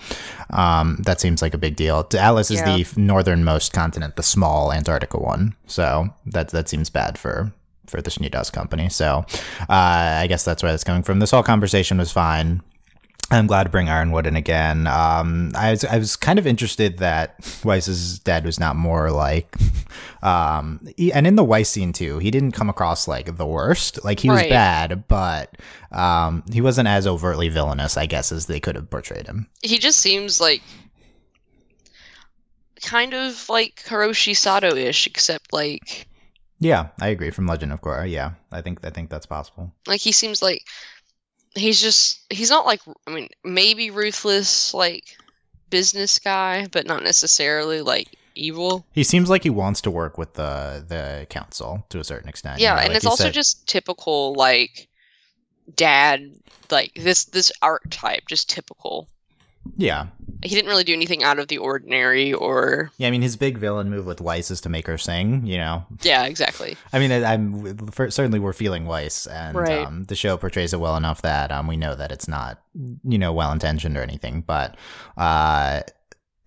[0.51, 2.07] um, that seems like a big deal.
[2.19, 2.77] Atlas is Yeah.
[2.77, 5.55] the northernmost continent, the small Antarctica one.
[5.67, 7.53] So that that seems bad for
[7.87, 8.89] for the Schnee Dust company.
[8.89, 9.25] So
[9.69, 11.21] uh, I guess that's where that's coming from.
[11.21, 12.61] This whole conversation was fine.
[13.31, 14.87] I'm glad to bring Ironwood in again.
[14.87, 19.57] Um, I was I was kind of interested that Weiss's dad was not more like,
[20.23, 24.05] um, he- and in the Weiss scene too, he didn't come across like the worst.
[24.05, 24.51] Like he was Right.
[24.51, 25.57] bad, but
[25.91, 29.49] um, he wasn't as overtly villainous, I guess, as they could have portrayed him.
[29.63, 30.63] he just seems like
[32.83, 36.07] kind of like Hiroshi Sato-ish, except like
[36.61, 37.31] Yeah, I agree.
[37.31, 39.73] From Legend of Korra, yeah, I think I think that's possible.
[39.87, 40.63] like he seems like
[41.55, 45.05] he's just he's not like I mean maybe ruthless like
[45.71, 48.85] business guy, but not necessarily like evil.
[48.93, 52.59] He seems like he wants to work with the the council to a certain extent.
[52.61, 54.89] you Yeah, know, and like it's also said- just typical like
[55.77, 56.33] dad
[56.71, 59.09] like this this archetype, just typical.
[59.77, 60.07] yeah,
[60.45, 63.09] He didn't really do anything out of the ordinary or yeah.
[63.09, 65.47] I mean, his big villain move with Weiss is to make her sing.
[65.47, 66.77] You know, yeah, exactly.
[66.93, 69.87] I mean, I- I'm for, certainly we're feeling Weiss, and Right.
[69.87, 72.61] um, the show portrays it well enough that um, we know that it's not,
[73.05, 74.43] you know, well intentioned or anything.
[74.47, 74.77] But
[75.17, 75.81] uh,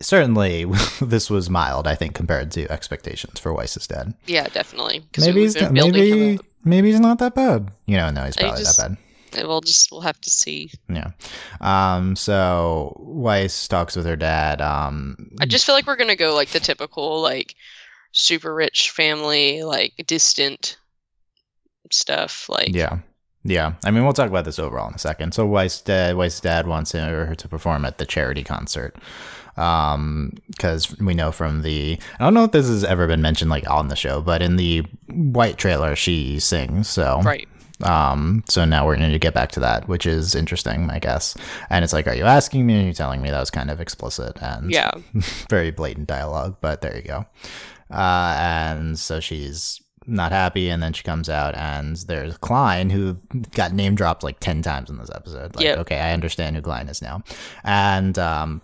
[0.01, 0.65] certainly,
[1.01, 5.59] this was mild, I think, compared to expectations for Weiss's dead Yeah, definitely Maybe he's
[5.59, 7.71] not, maybe maybe he's not that bad.
[7.85, 8.97] You know, no, he's probably just- that bad.
[9.35, 10.71] We'll just we'll have to see.
[10.89, 11.11] Yeah.
[11.61, 12.15] Um.
[12.15, 14.61] So Weiss talks with her dad.
[14.61, 15.31] Um.
[15.39, 17.55] I just feel like we're gonna go like the typical like
[18.11, 20.77] super rich family, like distant
[21.91, 22.49] stuff.
[22.49, 22.99] Like Yeah.
[23.43, 23.73] Yeah.
[23.85, 25.33] I mean, we'll talk about this overall in a second.
[25.33, 28.95] So Weiss' dad, Weiss' dad wants her to perform at the charity concert.
[29.55, 33.49] Um, because we know from the, I don't know if this has ever been mentioned
[33.49, 36.87] like on the show, but in the white trailer, she sings.
[36.89, 37.47] So, right.
[37.83, 41.35] Um, so now we're going to get back to that, which is interesting, I guess.
[41.69, 42.81] And it's like, are you asking me?
[42.81, 44.91] Are you telling me that was kind of explicit and Yeah.
[45.49, 47.25] very blatant dialogue, but there you go.
[47.91, 53.17] Uh, and so she's not happy, and then she comes out, and there's Klein, who
[53.53, 55.53] got name dropped like 10 times in this episode.
[55.55, 55.77] Like, Yep.
[55.79, 57.23] okay, I understand who Klein is now.
[57.65, 58.61] And um,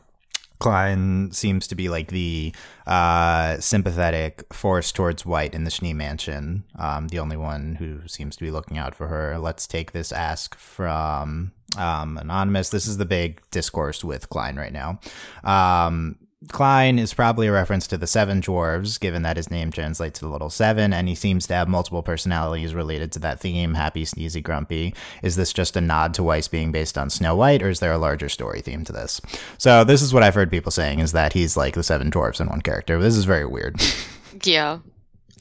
[0.64, 2.56] Klein seems to be like the
[2.88, 6.64] uh, sympathetic force towards Weiss in the Schnee Mansion.
[6.80, 9.38] Um, the only one who seems to be looking out for her.
[9.38, 12.70] Let's take this ask from um, Anonymous.
[12.70, 15.02] This is the big discourse with Klein right now.
[15.44, 16.16] Um,
[16.50, 20.26] Klein is probably a reference to the Seven Dwarves, given that his name translates to
[20.26, 24.06] the Little Seven, and he seems to have multiple personalities related to that theme happy,
[24.06, 24.94] sneezy, grumpy.
[25.22, 27.92] Is this just a nod to Weiss being based on Snow White, or is there
[27.92, 29.22] a larger story theme to this?
[29.58, 32.42] So, this is what I've heard people saying is that he's like the Seven Dwarves
[32.42, 33.00] in one character.
[33.00, 33.82] This is very weird.
[34.44, 34.80] Yeah.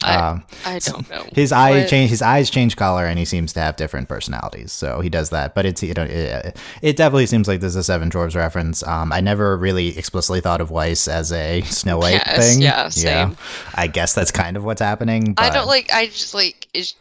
[0.01, 1.25] I, um, I don't know.
[1.33, 1.89] His eye but...
[1.89, 2.09] change.
[2.09, 4.71] His eyes change color, and he seems to have different personalities.
[4.71, 5.53] So he does that.
[5.55, 8.83] But it's you know it, it definitely seems like there's a Seven Dwarves reference.
[8.83, 12.61] Um, I never really explicitly thought of Weiss as a Snow White yes, thing.
[12.61, 13.29] Yeah, same.
[13.29, 13.35] Yeah,
[13.75, 15.33] I guess that's kind of what's happening.
[15.33, 15.45] But...
[15.45, 15.91] I don't like.
[15.93, 16.95] I just like is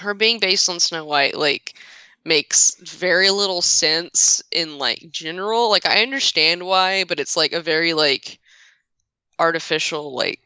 [0.00, 1.36] her being based on Snow White.
[1.36, 1.74] Like
[2.24, 5.70] makes very little sense in like general.
[5.70, 8.38] Like I understand why, but it's like a very like
[9.38, 10.40] artificial like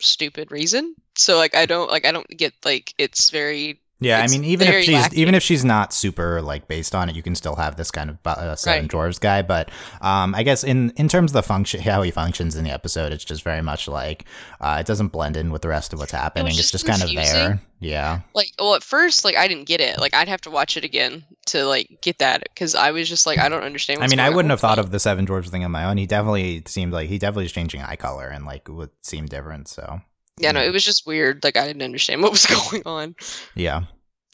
[0.00, 0.94] stupid reason.
[1.16, 4.68] So like I don't like I don't get like it's very yeah, I mean, even
[4.68, 7.76] if she's even if she's not super like based on it, you can still have
[7.76, 8.90] this kind of uh, seven right.
[8.90, 9.42] dwarves guy.
[9.42, 12.70] But um, I guess in in terms of the function, how he functions in the
[12.70, 14.24] episode, it's just very much like
[14.60, 16.54] uh, it doesn't blend in with the rest of what's happening.
[16.54, 17.16] It it's just confusing.
[17.16, 17.62] kind of there.
[17.80, 18.20] Yeah.
[18.34, 19.98] Like, well, at first, like I didn't get it.
[19.98, 23.26] Like, I'd have to watch it again to like get that because I was just
[23.26, 24.02] like, I don't understand.
[24.02, 25.96] I mean, I wouldn't have thought of the seven dwarves thing on my own.
[25.96, 29.66] He definitely seemed like he definitely is changing eye color and like would seem different.
[29.66, 30.00] So
[30.40, 31.44] yeah, no, it was just weird.
[31.44, 33.16] Like I didn't understand what was going on.
[33.54, 33.82] Yeah.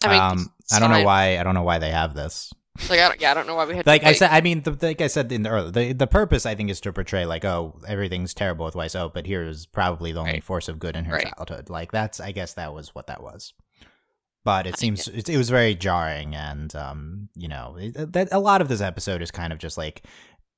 [0.03, 1.39] I mean, um, I don't know why.
[1.39, 2.53] I don't know why they have this.
[2.91, 3.87] Like I don't, yeah, I don't know why we had.
[3.87, 6.45] Like I said, I mean, the, like I said in the early, the the purpose
[6.45, 8.97] I think is to portray like, oh, everything's terrible with Weiss.
[8.97, 10.45] Oh, but here's probably the only right.
[10.45, 11.33] force of good in her right.
[11.37, 11.71] childhood.
[11.71, 13.53] Like that's, I guess that was what that was.
[14.43, 18.41] But it seems it, it was very jarring, and um, you know, it, that a
[18.41, 20.03] lot of this episode is kind of just like,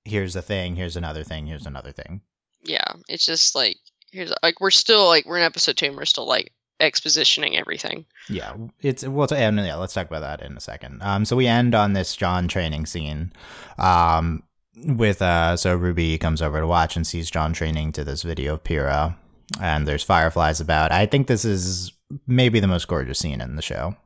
[0.05, 2.23] here's a thing, here's another thing, here's another thing.
[2.65, 3.77] Yeah, it's just like
[4.11, 8.05] here's like we're still like we're in episode two and we're still like expositioning everything.
[8.29, 9.33] Yeah, it's well.
[9.33, 11.03] And yeah, let's talk about that in a second.
[11.03, 13.33] Um, so we end on this Jaune training scene.
[13.79, 14.43] Um,
[14.85, 18.55] with uh, so Ruby comes over to watch and sees Jaune training to this video
[18.55, 19.17] of Pyrrha,
[19.61, 20.93] and there's fireflies about.
[20.93, 21.93] I think this is
[22.27, 23.97] maybe the most gorgeous scene in the show.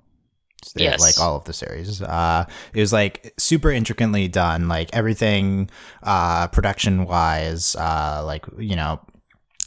[0.77, 1.01] Yes.
[1.01, 2.03] like all of the series.
[2.03, 5.71] Uh, it was like super intricately done, like everything,
[6.03, 9.01] uh, production wise, uh, like, you know,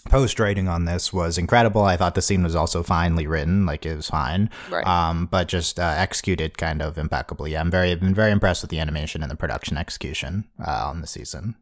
[0.10, 1.84] post writing on this was incredible.
[1.84, 4.86] I thought the scene was also finely written, like it was fine, right.
[4.86, 7.58] um, but just uh, executed kind of impeccably.
[7.58, 11.08] I'm very been very impressed with the animation and the production execution uh, on the
[11.08, 11.56] season.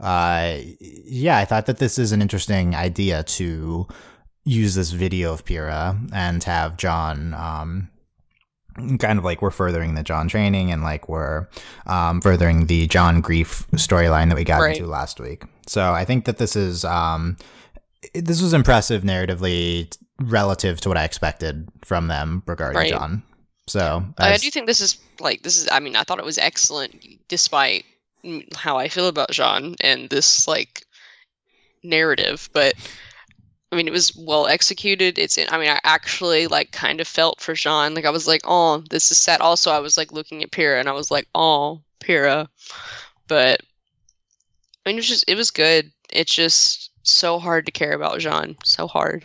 [0.00, 3.86] Uh, yeah, I thought that this is an interesting idea to
[4.44, 7.34] use this video of Pyrrha and have Jaune.
[7.34, 7.88] Um,
[8.98, 11.48] kind of like we're furthering the Jaune training and like we're
[11.86, 14.76] um, furthering the Jaune grief storyline that we got right.
[14.76, 15.44] into last week.
[15.66, 17.36] So I think that this is um,
[18.14, 22.92] this was impressive narratively relative to what I expected from them regarding right.
[22.92, 23.22] Jaune.
[23.68, 25.68] So I do think this is like this is.
[25.70, 27.84] I mean, I thought it was excellent, despite
[28.54, 30.84] how I feel about Jaune and this like
[31.84, 32.48] narrative.
[32.52, 32.74] But
[33.72, 35.18] I mean, it was well executed.
[35.18, 35.38] It's.
[35.38, 37.94] In, I mean, I actually like kind of felt for Jaune.
[37.94, 39.40] Like I was like, oh, this is sad.
[39.40, 42.50] Also, I was like looking at Pyrrha and I was like, oh, Pyrrha.
[43.28, 43.62] But
[44.84, 45.90] I mean, it was just it was good.
[46.12, 48.56] It's just so hard to care about Jaune.
[48.62, 49.24] So hard.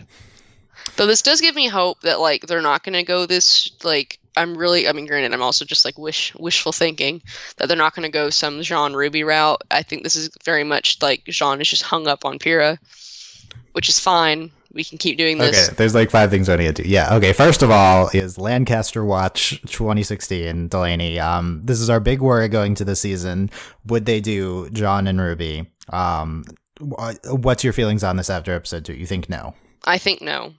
[0.96, 4.58] Though this does give me hope that like they're not gonna go this like I'm
[4.58, 7.22] really I mean granted I'm also just like wish wishful thinking
[7.58, 9.62] that they're not gonna go some Jaune Ruby route.
[9.70, 12.80] I think this is very much like Jaune is just hung up on Pyrrha,
[13.78, 14.50] which is fine.
[14.74, 15.68] We can keep doing this.
[15.68, 16.90] Okay, there's like five things I need to do.
[16.90, 17.32] Yeah, okay.
[17.32, 21.20] First of all, is Lancaster Watch 2016 Delaney.
[21.20, 23.52] Um, this is our big worry going to the season.
[23.86, 25.70] Would they do Jaune and Ruby?
[25.90, 26.44] Um,
[26.80, 28.94] What's your feelings on this after episode two?
[28.94, 29.54] You think no?
[29.86, 30.56] I think no.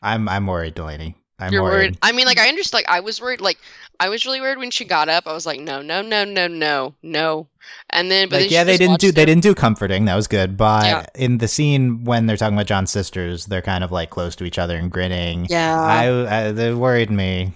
[0.00, 1.16] I'm I'm worried, Delaney.
[1.40, 1.72] I'm You're worried.
[1.74, 1.98] worried.
[2.02, 2.84] I mean, like I understand.
[2.84, 3.40] Like I was worried.
[3.40, 3.58] Like
[4.00, 5.26] I was really worried when she got up.
[5.26, 7.46] I was like, no, no, no, no, no, no.
[7.90, 9.14] And then, but like, then yeah, they didn't do them.
[9.14, 10.06] they didn't do comforting.
[10.06, 10.56] That was good.
[10.56, 11.06] But yeah.
[11.14, 14.44] in the scene when they're talking about Jaune's sisters, they're kind of like close to
[14.44, 15.46] each other and grinning.
[15.50, 17.52] Yeah, I, I they worried me.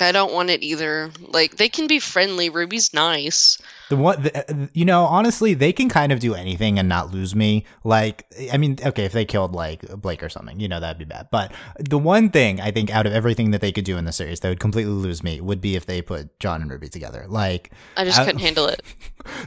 [0.00, 1.12] I don't want it either.
[1.20, 2.50] Like they can be friendly.
[2.50, 3.58] Ruby's nice.
[3.88, 7.12] The one, the, uh, you know, honestly, they can kind of do anything and not
[7.12, 7.64] lose me.
[7.82, 11.04] Like, I mean, okay, if they killed like Blake or something, you know, that'd be
[11.04, 11.28] bad.
[11.30, 14.12] But the one thing I think out of everything that they could do in the
[14.12, 17.26] series that would completely lose me would be if they put Jaune and Ruby together.
[17.28, 18.82] Like, I just I, couldn't handle it.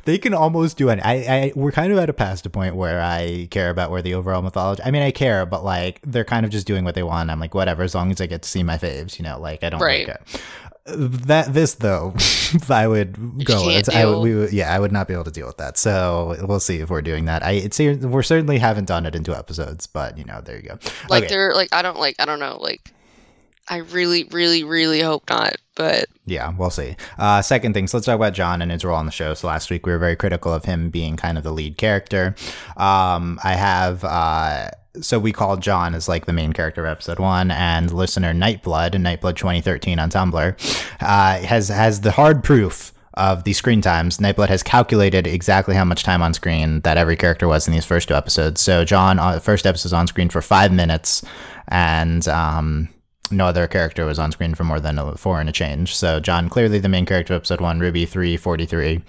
[0.06, 1.00] They can almost do it.
[1.04, 4.02] I, I, we're kind of at a past a point where I care about where
[4.02, 4.82] the overall mythology.
[4.84, 7.30] I mean, I care, but like they're kind of just doing what they want.
[7.30, 9.63] I'm like, whatever, as long as I get to see my faves, you know, like
[9.63, 10.08] I don't right.
[10.08, 10.19] care
[10.88, 12.13] that this though,
[12.69, 13.69] I would go.
[13.93, 15.78] I would, we would, yeah, I would not be able to deal with that.
[15.78, 17.43] So we'll see if we're doing that.
[17.43, 20.63] I it's we're certainly haven't done it in two episodes, but you know, there you
[20.63, 20.80] go.
[21.10, 21.34] Like Okay.
[21.34, 22.91] they're like I don't like I don't know like
[23.67, 25.56] I really really really hope not.
[25.76, 26.95] But Yeah, we'll see.
[27.19, 29.36] Uh, second thing, so let's talk about Jaune and his role on the show.
[29.36, 32.34] So last week we were very critical of him being kind of the lead character.
[32.78, 34.69] Um, I have, uh,
[35.01, 38.91] so we call Jaune as like the main character of episode one, and listener Nightblood,
[38.91, 44.19] Nightblood 2013 on Tumblr, uh, has has the hard proof of the screen times.
[44.19, 47.86] Nightblood has calculated exactly how much time on screen that every character was in these
[47.86, 48.62] first two episodes.
[48.62, 51.23] So Jaune, uh, first episode on screen for five minutes,
[51.67, 52.89] and um,
[53.31, 55.95] no other character was on screen for more than a four and a change.
[55.95, 59.01] So Jaune, clearly the main character of episode one, Ruby three forty three,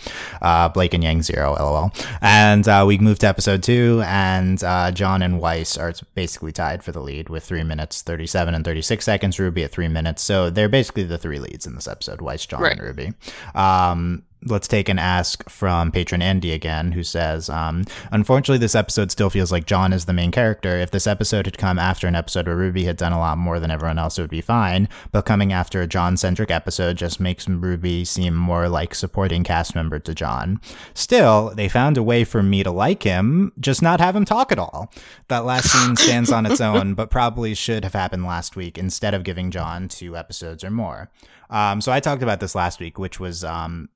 [0.42, 1.92] uh, Blake and Yang zero, lol.
[2.20, 6.82] And uh, we moved to episode two, and uh, Jaune and Weiss are basically tied
[6.82, 9.38] for the lead with three minutes thirty seven and thirty six seconds.
[9.38, 10.22] Ruby at three minutes.
[10.22, 12.72] So they're basically the three leads in this episode: Weiss, Jaune, Right.
[12.72, 13.12] and Ruby.
[13.54, 19.10] Um, let's take an ask from patron Andy again, who says, um, Unfortunately, this episode
[19.10, 20.78] still feels like Jaune is the main character.
[20.78, 23.60] If this episode had come after an episode where Ruby had done a lot more
[23.60, 24.88] than everyone else, it would be fine.
[25.12, 29.74] But coming after a Jaune centric episode just makes Ruby seem more like supporting cast
[29.74, 30.60] member to Jaune.
[30.94, 34.52] Still, they found a way for me to like him, just not have him talk
[34.52, 34.92] at all.
[35.28, 39.14] That last scene stands on its own, but probably should have happened last week instead
[39.14, 41.10] of giving John two episodes or more.
[41.50, 43.88] Um, so I talked about this last week, which was um,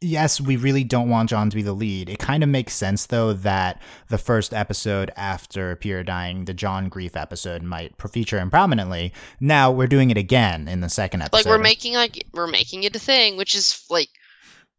[0.00, 2.08] yes, we really don't want Jaune to be the lead.
[2.08, 6.88] It kind of makes sense though that the first episode after Pyrrha dying, the Jaune
[6.88, 9.12] grief episode, might feature him prominently.
[9.40, 11.36] Now we're doing it again in the second episode.
[11.46, 14.08] like we're making like we're making it a thing, which is like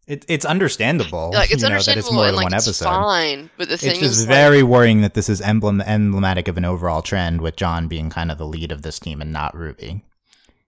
[0.08, 1.32] it, it's understandable.
[1.32, 2.86] like it's you know, understandable that it's more and than like one it's episode.
[2.86, 3.50] fine.
[3.58, 6.58] But the thing It's just is, very like, worrying that this is emblem emblematic of
[6.58, 9.56] an overall trend with Jaune being kind of the lead of this team and not
[9.56, 10.04] Ruby.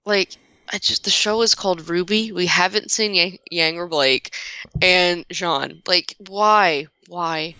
[0.05, 0.37] like
[0.73, 2.31] I just the show is called Ruby.
[2.31, 4.35] We haven't seen Yang, Yang or Blake
[4.81, 5.83] and Jaune.
[5.87, 6.87] Like why?
[7.07, 7.55] Why?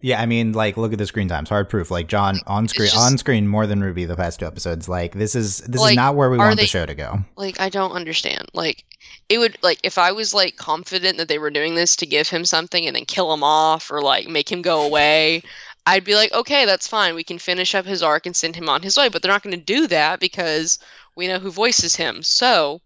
[0.00, 1.48] Yeah, I mean, like, look at the screen times.
[1.48, 1.90] Hard proof.
[1.90, 4.88] Like Jaune on screen, just- on screen more than Ruby the past two episodes.
[4.88, 7.18] Like this is this is not where we want they- the show to go.
[7.36, 8.48] Like I don't understand.
[8.54, 8.84] Like
[9.28, 12.28] it would like if I was like confident that they were doing this to give
[12.28, 15.42] him something and then kill him off or like make him go away,
[15.84, 17.14] I'd be like, okay, that's fine.
[17.14, 19.08] We can finish up his arc and send him on his way.
[19.08, 20.78] But they're not going to do that because
[21.18, 22.22] we know who voices him.
[22.22, 22.80] So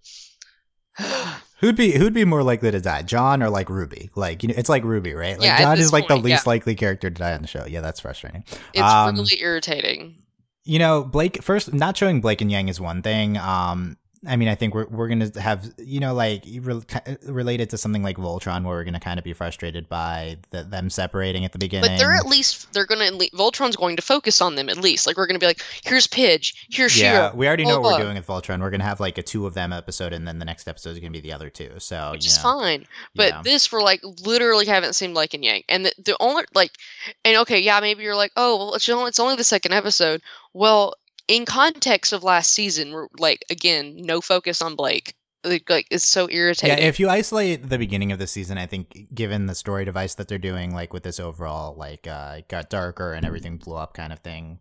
[1.61, 4.11] Who'd be who'd be more likely to die, Jaune or like Ruby?
[4.17, 5.39] Like you know, it's like Ruby, right?
[5.39, 6.51] Like Yeah, Jaune is like point, the least yeah.
[6.51, 7.65] likely character to die on the show.
[7.69, 8.43] Yeah, that's frustrating.
[8.75, 10.17] it's Um, really irritating.
[10.65, 13.37] You know, Blake first not showing Blake and Yang is one thing.
[13.37, 16.81] Um, I mean, I think we're we're gonna have you know like re-
[17.27, 20.91] related to something like Voltron, where we're gonna kind of be frustrated by the, them
[20.91, 21.91] separating at the beginning.
[21.91, 25.09] But they're at least they're gonna Voltron's going to focus on them at least.
[25.09, 28.05] Like we're gonna be like, here's Pidge, here's yeah, Shiro, we already know what we're
[28.05, 28.61] doing with Voltron.
[28.61, 31.01] We're gonna have like a two of them episode, and then the next episode is
[31.01, 31.73] gonna be the other two.
[31.79, 32.87] So which you is know, fine.
[33.17, 33.43] But yeah.
[33.43, 36.71] this we're like literally haven't seen like and Yang, and the, the only like,
[37.25, 40.23] and okay, yeah, maybe you're like, oh, well, it's only it's only the second episode.
[40.53, 40.95] Well,
[41.29, 45.15] in context of last season, we're like again, no focus on Blake.
[45.45, 46.79] Like, like it's so irritating.
[46.79, 50.15] Yeah, if you isolate the beginning of the season, I think given the story device
[50.15, 53.77] that they're doing, like with this overall like uh it got darker and everything blew
[53.77, 54.61] up kind of thing.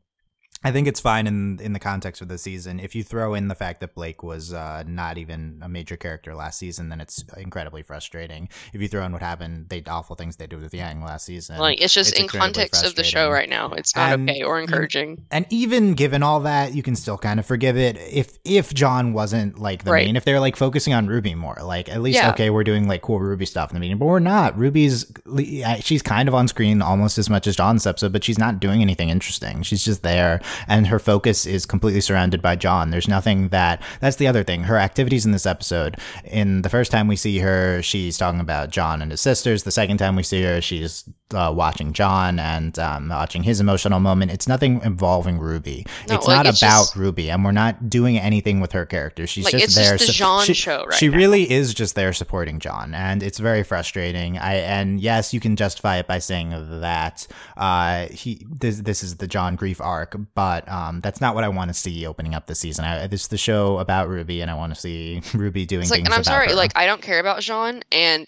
[0.64, 2.80] I think it's fine in in the context of the season.
[2.80, 6.36] If you throw in the fact that Blake was uh, not even a major character
[6.36, 8.48] last season, then it's incredibly frustrating.
[8.74, 11.58] If you throw in what happened, the awful things they did with Yang last season,
[11.58, 13.72] like it's just it's in context of the show right now.
[13.74, 15.26] It's not And okay or encouraging.
[15.32, 19.14] and even given all that, you can still kind of forgive it if if Jaune
[19.14, 20.06] wasn't like the Right.
[20.06, 20.16] main.
[20.16, 22.30] If they're like focusing on Ruby more, like at least Yeah.
[22.32, 24.58] okay, we're doing like cool Ruby stuff in the meeting, but we're not.
[24.58, 28.38] Ruby's uh, she's kind of on screen almost as much as Jaune's episode, but she's
[28.38, 29.64] not doing anything interesting.
[29.64, 32.92] She's just there, and her focus is completely surrounded by Jaune.
[32.92, 34.64] There's nothing that that's the other thing.
[34.64, 35.98] Her activities in this episode.
[36.24, 39.64] In the first time we see her, she's talking about Jaune and his sisters.
[39.64, 44.00] The second time we see her, she's uh, watching Jaune and um, watching his emotional
[44.00, 44.32] moment.
[44.32, 45.86] It's nothing involving Ruby.
[46.08, 48.86] No, it's like, not it's about just- Ruby, and we're not doing anything with her
[48.86, 49.28] character.
[49.28, 49.98] She's Like, just there.
[49.98, 51.18] just the Jaune she, show right She now.
[51.18, 54.38] really is just there supporting Jaune, and it's very frustrating.
[54.38, 56.50] I and yes, you can justify it by saying
[56.82, 61.44] that uh, he this this is the Jaune grief arc, but um, that's not what
[61.44, 62.86] I want to see opening up the season.
[62.86, 65.92] I, this is the show about Ruby, and I want to see Ruby doing It's
[65.92, 66.08] like, things.
[66.08, 66.56] and I'm sorry, her.
[66.56, 68.28] like I don't care about Jaune, and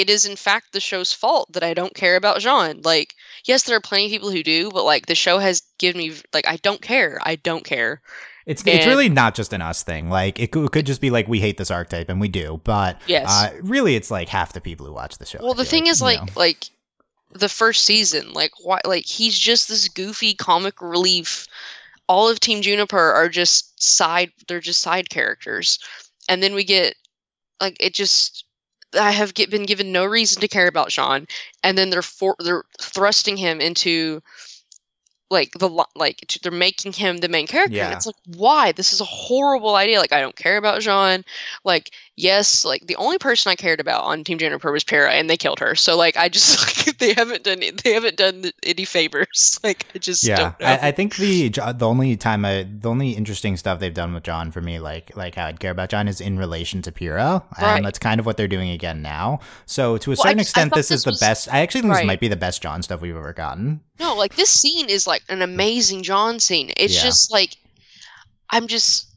[0.00, 2.82] it is in fact the show's fault that I don't care about Jaune.
[2.84, 5.98] Like, yes, there are plenty of people who do, but like the show has given
[5.98, 7.18] me like I don't care.
[7.22, 8.00] I don't care.
[8.46, 10.08] It's it's really not just an us thing.
[10.08, 12.60] Like it could, it could just be like we hate this archetype and we do,
[12.64, 13.26] but Yes.
[13.28, 15.38] uh, really it's like half the people who watch the show.
[15.42, 16.32] well, the thing is, like, know.
[16.34, 16.70] like
[17.32, 21.46] the first season, like why, like he's just this goofy comic relief.
[22.08, 24.32] All of Team JNPR are just side.
[24.46, 25.78] They're just side characters.
[26.30, 26.94] and then we get
[27.60, 28.44] like it just
[28.94, 31.26] I have get, been given no reason to care about Jaune,
[31.62, 34.22] and then they're for, they're thrusting him into
[35.30, 37.76] like the like they're making him the main character.
[37.76, 37.92] Yeah.
[37.92, 38.72] It's like why?
[38.72, 39.98] This is a horrible idea.
[39.98, 41.24] Like I don't care about Jaune.
[41.64, 45.30] Like yes, like the only person I cared about on Team JNPR was Pyrrha, and
[45.30, 45.74] they killed her.
[45.74, 49.58] So like I just like, they haven't done they haven't done any favors.
[49.64, 50.66] Like I just yeah, don't know.
[50.66, 54.24] I, I think the the only time I the only interesting stuff they've done with
[54.24, 57.42] Jaune for me, like like how I'd care about Jaune, is in relation to Pyrrha,
[57.60, 57.76] Right.
[57.76, 59.40] and that's kind of what they're doing again now.
[59.66, 61.52] So to a Well, certain I extent, thought this, this is the best.
[61.52, 63.80] I actually think this might be the best Jaune stuff we've ever gotten.
[64.00, 66.72] No, like this scene is like an amazing Jaune scene.
[66.76, 67.02] It's Yeah.
[67.02, 67.56] just like
[68.50, 69.07] I'm just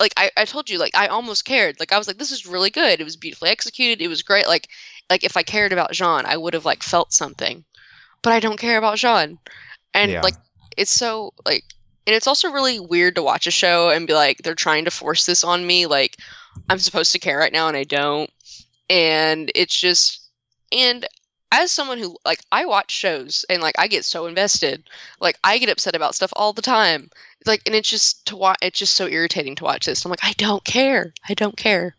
[0.00, 1.78] like I, I told you, like I almost cared.
[1.80, 3.00] Like I was like, this is really good.
[3.00, 4.02] It was beautifully executed.
[4.02, 4.46] It was great.
[4.46, 4.68] Like
[5.10, 7.64] like if I cared about Jaune, I would have like felt something.
[8.22, 9.38] But I don't care about Jaune.
[9.92, 10.20] And Yeah.
[10.22, 10.34] like
[10.76, 11.64] it's so like
[12.06, 14.90] and it's also really weird to watch a show and be like, they're trying to
[14.90, 15.86] force this on me.
[15.86, 16.16] Like
[16.68, 18.30] I'm supposed to care right now and I don't.
[18.90, 20.28] And it's just
[20.72, 21.06] and
[21.54, 24.82] as someone who like I watch shows and like I get so invested,
[25.20, 27.10] like I get upset about stuff all the time.
[27.46, 30.04] Like and it's just to watch it's just so irritating to watch this.
[30.04, 31.14] I'm like I don't care.
[31.28, 31.94] I don't care.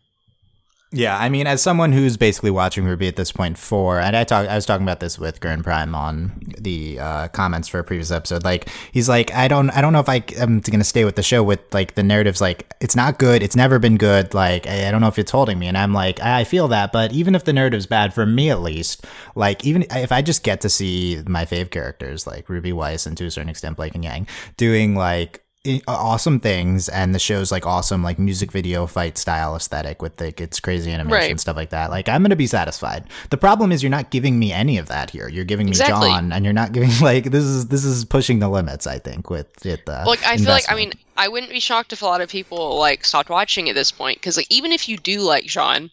[0.92, 4.22] Yeah, I mean, as someone who's basically watching Ruby at this point for, and I
[4.22, 7.84] talk, I was talking about this with Gurren Prime on the uh, comments for a
[7.84, 8.44] previous episode.
[8.44, 11.16] Like, he's like, I don't, I don't know if I am going to stay with
[11.16, 12.40] the show with like the narratives.
[12.40, 13.42] Like, it's not good.
[13.42, 14.32] It's never been good.
[14.32, 15.66] Like, I, I don't know if it's holding me.
[15.66, 18.48] And I'm like, I, I feel that, but even if the narrative's bad for me,
[18.50, 22.72] at least, like, even if I just get to see my fave characters like Ruby
[22.72, 25.42] Weiss and to a certain extent Blake and Yang doing like
[25.88, 30.40] awesome things and the show's like awesome like music video fight style aesthetic with like
[30.40, 31.40] its crazy animation Right.
[31.40, 34.52] stuff like that like i'm gonna be satisfied the problem is you're not giving me
[34.52, 36.08] any of that here you're giving me Exactly.
[36.08, 39.30] Jaune and you're not giving like this is this is pushing the limits i think
[39.30, 42.04] with it uh, like I feel like I mean I wouldn't be shocked if a
[42.06, 45.20] lot of people like stopped watching at this point because like even if you do
[45.20, 45.90] like Jaune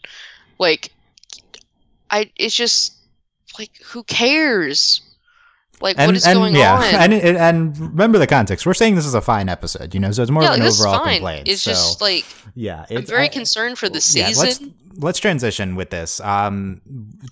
[0.58, 0.92] like
[2.10, 2.94] I it's just
[3.58, 5.00] like who cares?
[5.84, 7.12] Like what is going yeah, on?
[7.12, 8.64] and and remember the context.
[8.66, 10.66] We're saying this is a fine episode, you know, so it's more yeah, of an
[10.66, 11.16] overall fine.
[11.16, 11.48] complaint.
[11.48, 12.24] It's so, just like
[12.54, 14.32] yeah, I'm it's very I- concerned for the season.
[14.34, 14.60] yeah, let's
[14.96, 16.80] let's transition with this um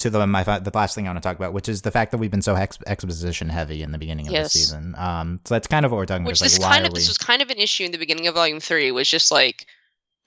[0.01, 2.11] to the my the last thing I want to talk about, which is the fact
[2.11, 4.53] that we've been so ex- exposition heavy in the beginning of Yes.
[4.53, 4.95] the season.
[4.99, 6.47] Um, so that's kind of what we're talking Which about.
[6.47, 8.27] is, this like, kind of we- this was kind of an issue in the beginning
[8.27, 8.91] of volume three.
[8.93, 9.65] Was just like,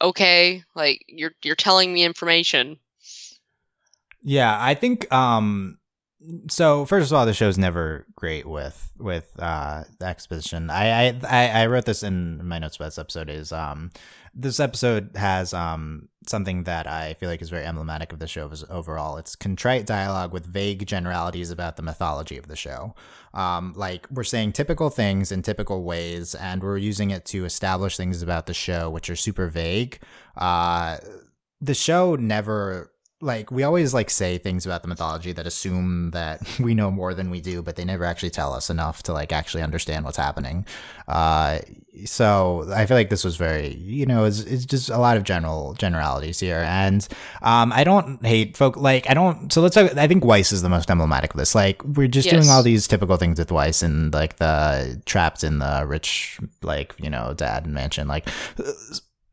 [0.02, 2.78] okay, like you're you're telling me information.
[4.24, 5.78] Yeah, I think um
[6.50, 10.70] so first of all the show's never great with with uh exposition.
[10.70, 13.92] I I I wrote this in my notes about this episode is um
[14.34, 18.52] this episode has um something that I feel like is very emblematic of the show
[18.70, 19.18] overall.
[19.18, 22.96] It's contrite dialogue with vague generalities about the mythology of the show.
[23.34, 27.98] Um, like we're saying typical things in typical ways, and we're using it to establish
[27.98, 30.00] things about the show which are super vague.
[30.36, 30.98] Uh,
[31.62, 32.92] the show never
[33.26, 37.14] like we always like say things about the mythology that assume that we know more
[37.14, 40.18] than we do but they never actually tell us enough to like actually understand what's
[40.18, 40.66] happening.
[41.08, 41.60] Uh
[42.04, 45.24] so i feel like this was very you know it's, it's just a lot of
[45.24, 46.64] general generalities here.
[46.68, 47.08] And
[47.42, 50.62] um i don't hate folk like i don't so let's talk, i think weiss is
[50.62, 51.56] the most emblematic of this.
[51.56, 55.60] Like we're just doing all these typical things with weiss and like the trapped in
[55.60, 58.08] the rich like you know dad and mansion.
[58.08, 58.28] Like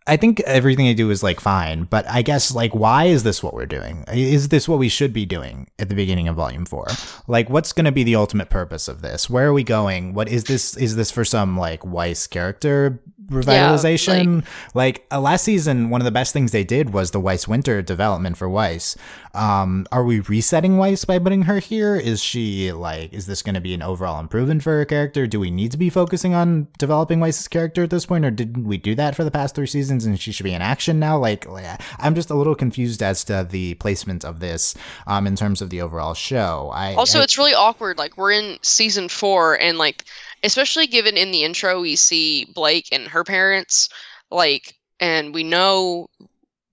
[0.06, 3.42] I think everything I do is like fine, but I guess like why is this
[3.42, 4.04] what we're doing?
[4.12, 6.86] Is this what we should be doing at the beginning of volume 4?
[7.28, 9.30] Like what's going to be the ultimate purpose of this?
[9.30, 10.14] Where are we going?
[10.14, 13.00] What is this is this for some like Weiss character
[13.32, 14.44] revitalization?
[14.74, 17.82] like uh, last season one of the best things they did was the Weiss winter
[17.82, 18.96] development for Weiss.
[19.34, 21.96] Um are we resetting Weiss by putting her here?
[21.96, 25.26] Is she like is this going to be an overall improvement for her character?
[25.26, 28.64] Do we need to be focusing on developing Weiss's character at this point or didn't
[28.64, 31.16] we do that for the past 3 seasons and she should be in action now?
[31.18, 34.74] Like like, I'm just a little confused as to the placement of this
[35.06, 36.70] um in terms of the overall show.
[36.74, 37.96] I Also, I- it's really awkward.
[37.98, 40.04] Like we're in season four, and like
[40.42, 43.88] especially given in the intro, we see Blake and her parents,
[44.30, 46.08] like, and we know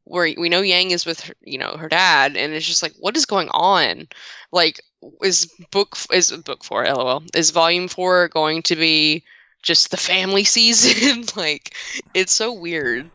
[0.10, 2.94] where we know Yang is with her, you know her dad, and it's just like,
[3.00, 4.08] what is going on?
[4.52, 4.82] Like,
[5.22, 6.86] is book is book four?
[6.86, 7.24] LOL.
[7.36, 9.24] Is volume four going to be
[9.62, 11.26] just the family season?
[11.36, 11.76] like,
[12.14, 13.10] it's so weird,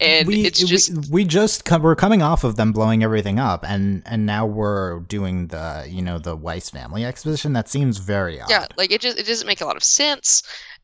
[0.00, 3.38] and we, it's we- just we, just come, we're coming off of them blowing everything
[3.38, 7.52] up and and now we're doing the you know the Weiss family exposition.
[7.52, 8.50] That seems very odd.
[8.50, 10.42] yeah like it just it doesn't make a lot of sense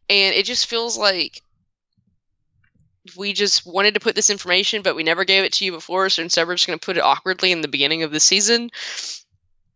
[0.09, 1.41] and it just feels like
[3.17, 6.09] we just wanted to put this information but we never gave it to you before
[6.09, 8.71] so instead we're just going to put it awkwardly in the beginning of the season.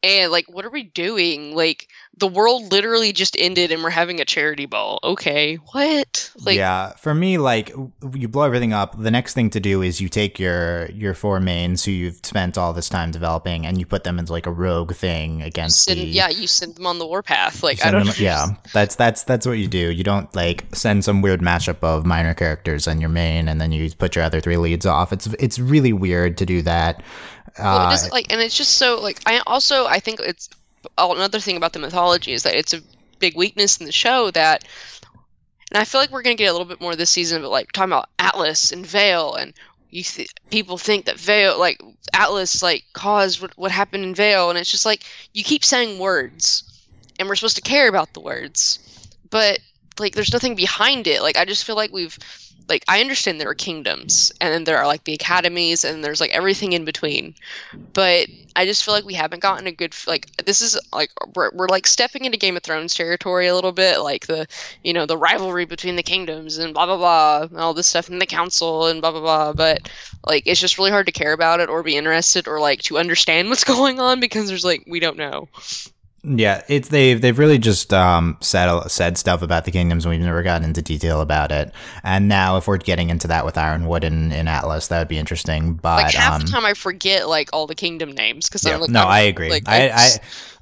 [0.03, 1.55] And like what are we doing?
[1.55, 1.89] Like
[2.19, 4.99] the world literally just ended and we're having a charity ball.
[5.03, 6.31] Okay, what?
[6.45, 7.73] Like, yeah, for me, like
[8.14, 9.01] you blow everything up.
[9.01, 12.59] The next thing to do is you take your your four mains who you've spent
[12.59, 16.01] all this time developing, and you put them into like a rogue thing against send,
[16.01, 16.05] the.
[16.05, 17.62] Yeah, you send them on the warpath.
[17.62, 18.07] Like I don't.
[18.07, 19.91] Them, yeah, that's that's that's what you do.
[19.91, 23.73] You don't like send some weird mashup of minor characters on your main, and then
[23.73, 25.12] you put your other three leads off.
[25.12, 27.03] It's it's really weird to do that.
[27.59, 30.49] Well, it uh, like, and it's just so like I also I think it's
[30.99, 32.82] another thing about the mythology is that it's a
[33.18, 34.64] big weakness in the show that
[35.70, 37.51] and I feel like we're going to get a little bit more this season but
[37.51, 39.53] like talking about Atlas and Vale and
[39.90, 41.80] you th- people think that Vale like
[42.12, 45.99] Atlas like caused what, what happened in Vale and it's just like you keep saying
[45.99, 46.64] words
[47.18, 48.78] and we're supposed to care about the words
[49.30, 49.59] but
[50.01, 51.22] like there's nothing behind it.
[51.22, 52.18] Like I just feel like we've
[52.69, 56.21] like I understand there are kingdoms and then there are like the academies and there's
[56.21, 57.35] like everything in between.
[57.93, 61.51] But I just feel like we haven't gotten a good like this is like we're,
[61.53, 64.47] we're like stepping into Game of Thrones territory a little bit like the
[64.85, 68.09] you know the rivalry between the kingdoms and blah blah blah and all this stuff
[68.09, 69.91] in the council and blah blah blah but
[70.27, 72.99] like it's just really hard to care about it or be interested or like to
[72.99, 75.49] understand what's going on because there's like we don't know.
[76.25, 80.21] Yeah, it's they've they've really just um, said said stuff about the kingdoms, and we've
[80.21, 81.73] never gotten into detail about it.
[82.03, 85.19] And now, if we're getting into that with Ironwood and in Atlas, that would be
[85.19, 85.75] interesting.
[85.75, 88.75] But like half um, the time, I forget like all the kingdom names because yeah,
[88.75, 89.49] I'm like, no, I'm, I agree.
[89.49, 90.09] Like, I, I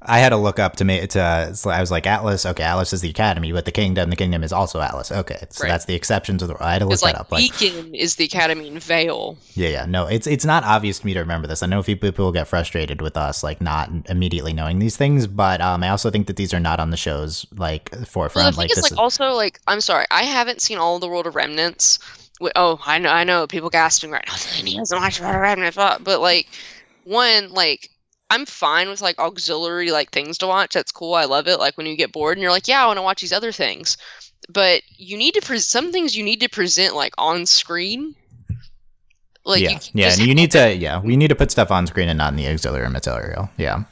[0.01, 1.19] I had to look up to me to.
[1.65, 2.45] I was like Atlas.
[2.45, 5.11] Okay, Atlas is the academy, but the kingdom, the kingdom is also Atlas.
[5.11, 5.69] Okay, so right.
[5.69, 6.55] that's the exception to the.
[6.63, 7.31] I had to look like, that up.
[7.31, 9.37] Like Beacon is the academy in Vale.
[9.55, 9.85] Yeah, yeah.
[9.85, 11.63] No, it's it's not obvious to me to remember this.
[11.63, 15.61] I know people people get frustrated with us like not immediately knowing these things, but
[15.61, 18.35] um, I also think that these are not on the show's like forefront.
[18.35, 18.97] Well, the thing like is, like is...
[18.97, 21.97] also like I'm sorry, I haven't seen all the World of Remnants.
[22.55, 23.47] Oh, I know, I know.
[23.47, 24.35] People gasping right now.
[24.63, 26.47] He hasn't watched World of Remnants, but like
[27.03, 27.89] one like
[28.29, 30.73] I'm fine with like auxiliary like things to watch.
[30.73, 31.13] That's cool.
[31.13, 31.59] I love it.
[31.59, 33.51] Like when you get bored and you're like, yeah, I want to watch these other
[33.51, 33.97] things.
[34.49, 38.15] But you need to present some things you need to present like on screen.
[39.45, 42.09] Like yeah, yeah, and you need to yeah, we need to put stuff on screen
[42.09, 43.49] and not in the auxiliary material.
[43.57, 43.83] Yeah.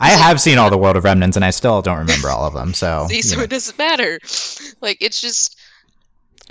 [0.00, 2.54] I have seen all the World of Remnants and I still don't remember all of
[2.54, 2.72] them.
[2.72, 4.18] So See, so it doesn't matter.
[4.80, 5.58] Like it's just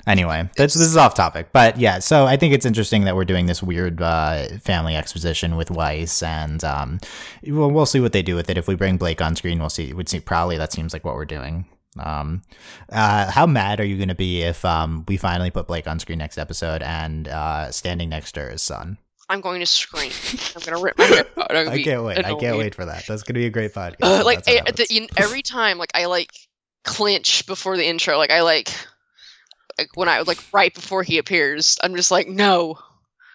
[0.06, 1.98] Anyway, this, this is off topic, but yeah.
[1.98, 6.22] So I think it's interesting that we're doing this weird uh, family exposition with Weiss,
[6.22, 7.00] and um,
[7.46, 8.58] we'll, we'll see what they do with it.
[8.58, 9.92] If we bring Blake on screen, we'll see.
[9.94, 11.66] We'd see probably that seems like what we're doing.
[11.98, 12.42] Um,
[12.90, 15.98] uh, how mad are you going to be if um, we finally put Blake on
[15.98, 18.98] screen next episode and uh, standing next to his son?
[19.28, 20.12] I'm going to scream.
[20.54, 21.50] I'm going to rip my hair out.
[21.56, 22.18] I can't wait.
[22.18, 22.36] Annoyed.
[22.36, 23.06] I can't wait for that.
[23.06, 23.96] That's going to be a great podcast.
[24.02, 26.30] Uh, like a, the, every time, like I like
[26.82, 28.18] clinch before the intro.
[28.18, 28.70] Like I like
[29.78, 32.78] like when I was like right before he appears, I'm just like, no.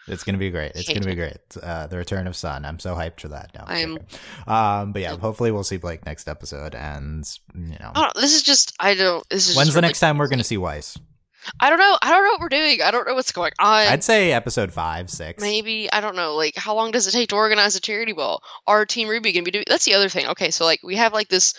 [0.08, 0.72] It's gonna be great.
[0.76, 1.38] It's gonna be great.
[1.62, 2.66] Uh, the return of Sun.
[2.66, 3.52] I'm so hyped for that.
[3.54, 3.66] now.
[3.68, 4.00] I'm.
[4.48, 8.42] Um, but yeah, hopefully we'll see Blake next episode, and you know, oh, this is
[8.42, 9.28] just I don't.
[9.30, 10.98] This is when's the next time we're gonna see Weiss?
[11.60, 11.98] I don't know.
[12.02, 12.82] I don't know what we're doing.
[12.82, 13.88] I don't know what's going on.
[13.88, 15.42] I'd say episode five, six.
[15.42, 16.36] Maybe I don't know.
[16.36, 18.44] Like, how long does it take to organize a charity ball?
[18.68, 19.66] Our team Ruby gonna be doing?
[19.68, 20.28] That's the other thing.
[20.28, 21.54] Okay, so like we have like this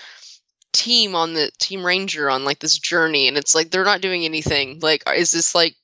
[0.72, 4.24] team on the team RNJR on like this journey and it's like they're not doing
[4.24, 4.78] anything.
[4.80, 5.76] Like is this like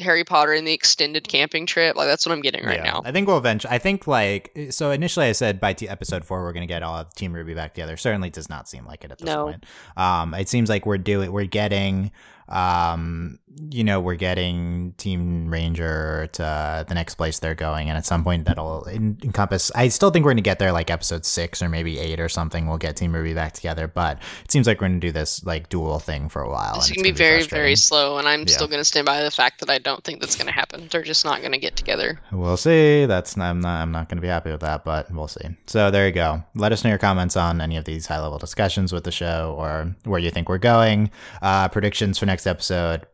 [0.00, 1.96] harry potter in the extended camping trip?
[1.96, 3.02] Like that's what i'm getting right yeah, now.
[3.04, 6.24] I think we'll eventually i think like eh, so initially i said by t- episode
[6.24, 7.96] four we're going to get all of team ruby back together.
[7.96, 9.44] Certainly does not seem like it at this no.
[9.44, 9.64] point.
[9.96, 12.10] Um it seems like we're doing we're getting
[12.48, 13.38] um,
[13.70, 18.24] you know, we're getting Team RNJR to the next place they're going, and at some
[18.24, 19.70] point that'll encompass.
[19.74, 22.28] I still think we're going to get there like episode six or maybe eight or
[22.28, 22.66] something.
[22.66, 25.44] We'll get Team Ruby back together, but it seems like we're going to do this
[25.44, 26.76] like dual thing for a while.
[26.76, 28.46] It's going to be very, very slow, and I'm yeah.
[28.54, 30.88] still going to stand by the fact that I don't think that's going to happen.
[30.90, 32.20] They're just not going to get together.
[32.32, 33.06] We'll see.
[33.06, 35.48] That's I'm not I'm not going to be happy with that, but we'll see.
[35.66, 36.42] So there you go.
[36.54, 39.54] Let us know your comments on any of these high level discussions with the show
[39.58, 41.10] or where you think we're going.
[41.40, 43.06] Uh, predictions for next next episode.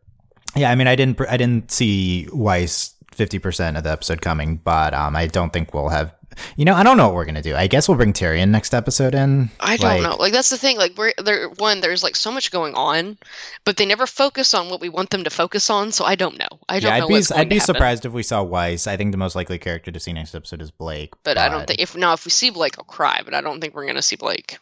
[0.57, 4.57] Yeah, I mean, I didn't, I didn't see Weiss fifty percent of the episode coming,
[4.57, 6.14] but um, I don't think we'll have.
[6.57, 7.55] You know, I don't know what we're gonna do.
[7.55, 9.51] I guess we'll bring Tyrian next episode in.
[9.61, 10.16] I don't like, know.
[10.16, 10.79] Like that's the thing.
[10.79, 11.51] Like we're there.
[11.51, 13.18] One, there's like so much going on,
[13.64, 15.93] but they never focus on what we want them to focus on.
[15.93, 16.49] So I don't know.
[16.68, 17.14] I don't yeah, know.
[17.14, 18.87] I'd be, I'd be surprised if we saw Weiss.
[18.87, 21.11] I think the most likely character to see next episode is Blake.
[21.25, 23.21] But, but I don't think if now if we see Blake, I'll cry.
[23.25, 24.59] But I don't think we're gonna see Blake.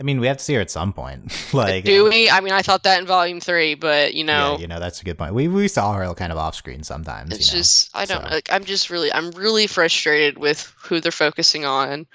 [0.00, 1.30] I mean, we have to see her at some point.
[1.52, 2.30] like, do we?
[2.30, 5.02] I mean, I thought that in volume three, but you know, yeah, you know, that's
[5.02, 5.34] a good point.
[5.34, 7.34] We we saw her kind of off screen sometimes.
[7.34, 8.30] It's you know, just I don't so.
[8.30, 8.50] like.
[8.50, 12.06] I'm just really I'm really frustrated with who they're focusing on,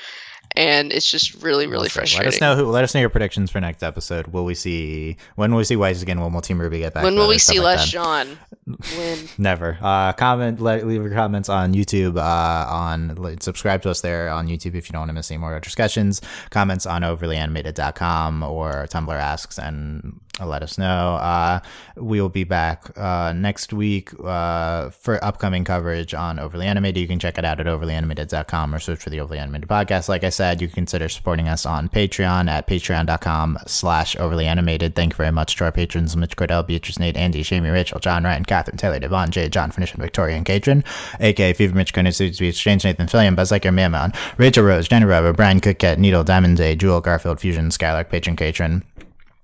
[0.51, 1.99] and it's just really really see.
[1.99, 2.25] frustrating.
[2.25, 2.71] Let us know who.
[2.71, 4.27] Let us know your predictions for next episode.
[4.27, 6.19] Will we see when will we see Weiss again?
[6.21, 7.03] When will Team Ruby get back?
[7.03, 7.91] When will we see like Les.
[7.91, 8.37] Jaune?
[8.65, 9.29] When?
[9.37, 9.77] Never.
[9.81, 12.17] Uh, comment, let, leave your comments on YouTube.
[12.17, 15.29] Uh, on like, subscribe to us there on YouTube if you don't want to miss
[15.29, 16.21] any more discussions.
[16.49, 21.15] Comments on overlyanimated.com or Tumblr asks and let us know.
[21.15, 21.59] Uh,
[21.95, 27.01] we will be back uh, next week uh, for upcoming coverage on Overly Animated.
[27.01, 30.09] You can check it out at overlyanimated.com or search for the Overly Animated podcast.
[30.09, 34.95] Like I said, you can consider supporting us on Patreon at patreon.com slash overly animated.
[34.95, 38.23] Thank you very much to our patrons Mitch Cordell, Beatrice Nate, Andy, Shamie, Rachel, John,
[38.23, 40.83] Ryan, Catherine, Taylor, Devon, Jay, John, Finition, Victoria, and Katrin,
[41.19, 45.05] aka Fever Mitch, Connor, Suits, Beach, Exchange, Nathan, Fillion, Buzz Lightyear, Mammon, Rachel Rose, Jenny
[45.05, 48.83] Rubber, Brian Cookette, Needle, Diamond Day, Jewel, Garfield, Fusion, Skylark, Patron, Katrin.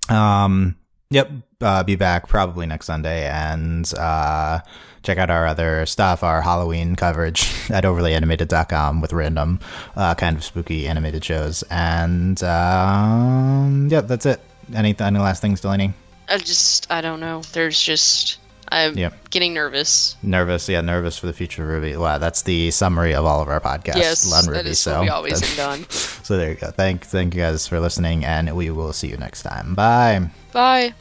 [0.10, 0.76] Um,
[1.12, 1.30] yep,
[1.62, 4.60] uh, be back probably next Sunday and uh,
[5.04, 9.60] check out our other stuff, our Halloween coverage at overlyanimated.com with random
[9.96, 11.64] uh, kind of spooky animated shows.
[11.70, 14.42] And um, yep, that's it.
[14.74, 15.94] Any, any last things, Delaney?
[16.30, 17.42] I just I don't know.
[17.52, 18.40] There's just
[18.72, 19.30] I'm Yep.
[19.30, 20.16] getting nervous.
[20.24, 21.98] Nervous, yeah, nervous for the future of Ruby.
[21.98, 24.70] Wow, that's the summary of all of our podcasts yes, on Ruby.
[24.70, 25.90] is so what we always end on.
[25.90, 26.72] so there you go.
[26.72, 29.76] Thank, thank you guys for listening, and we will see you next time.
[29.76, 30.30] Bye.
[30.54, 30.94] Bye.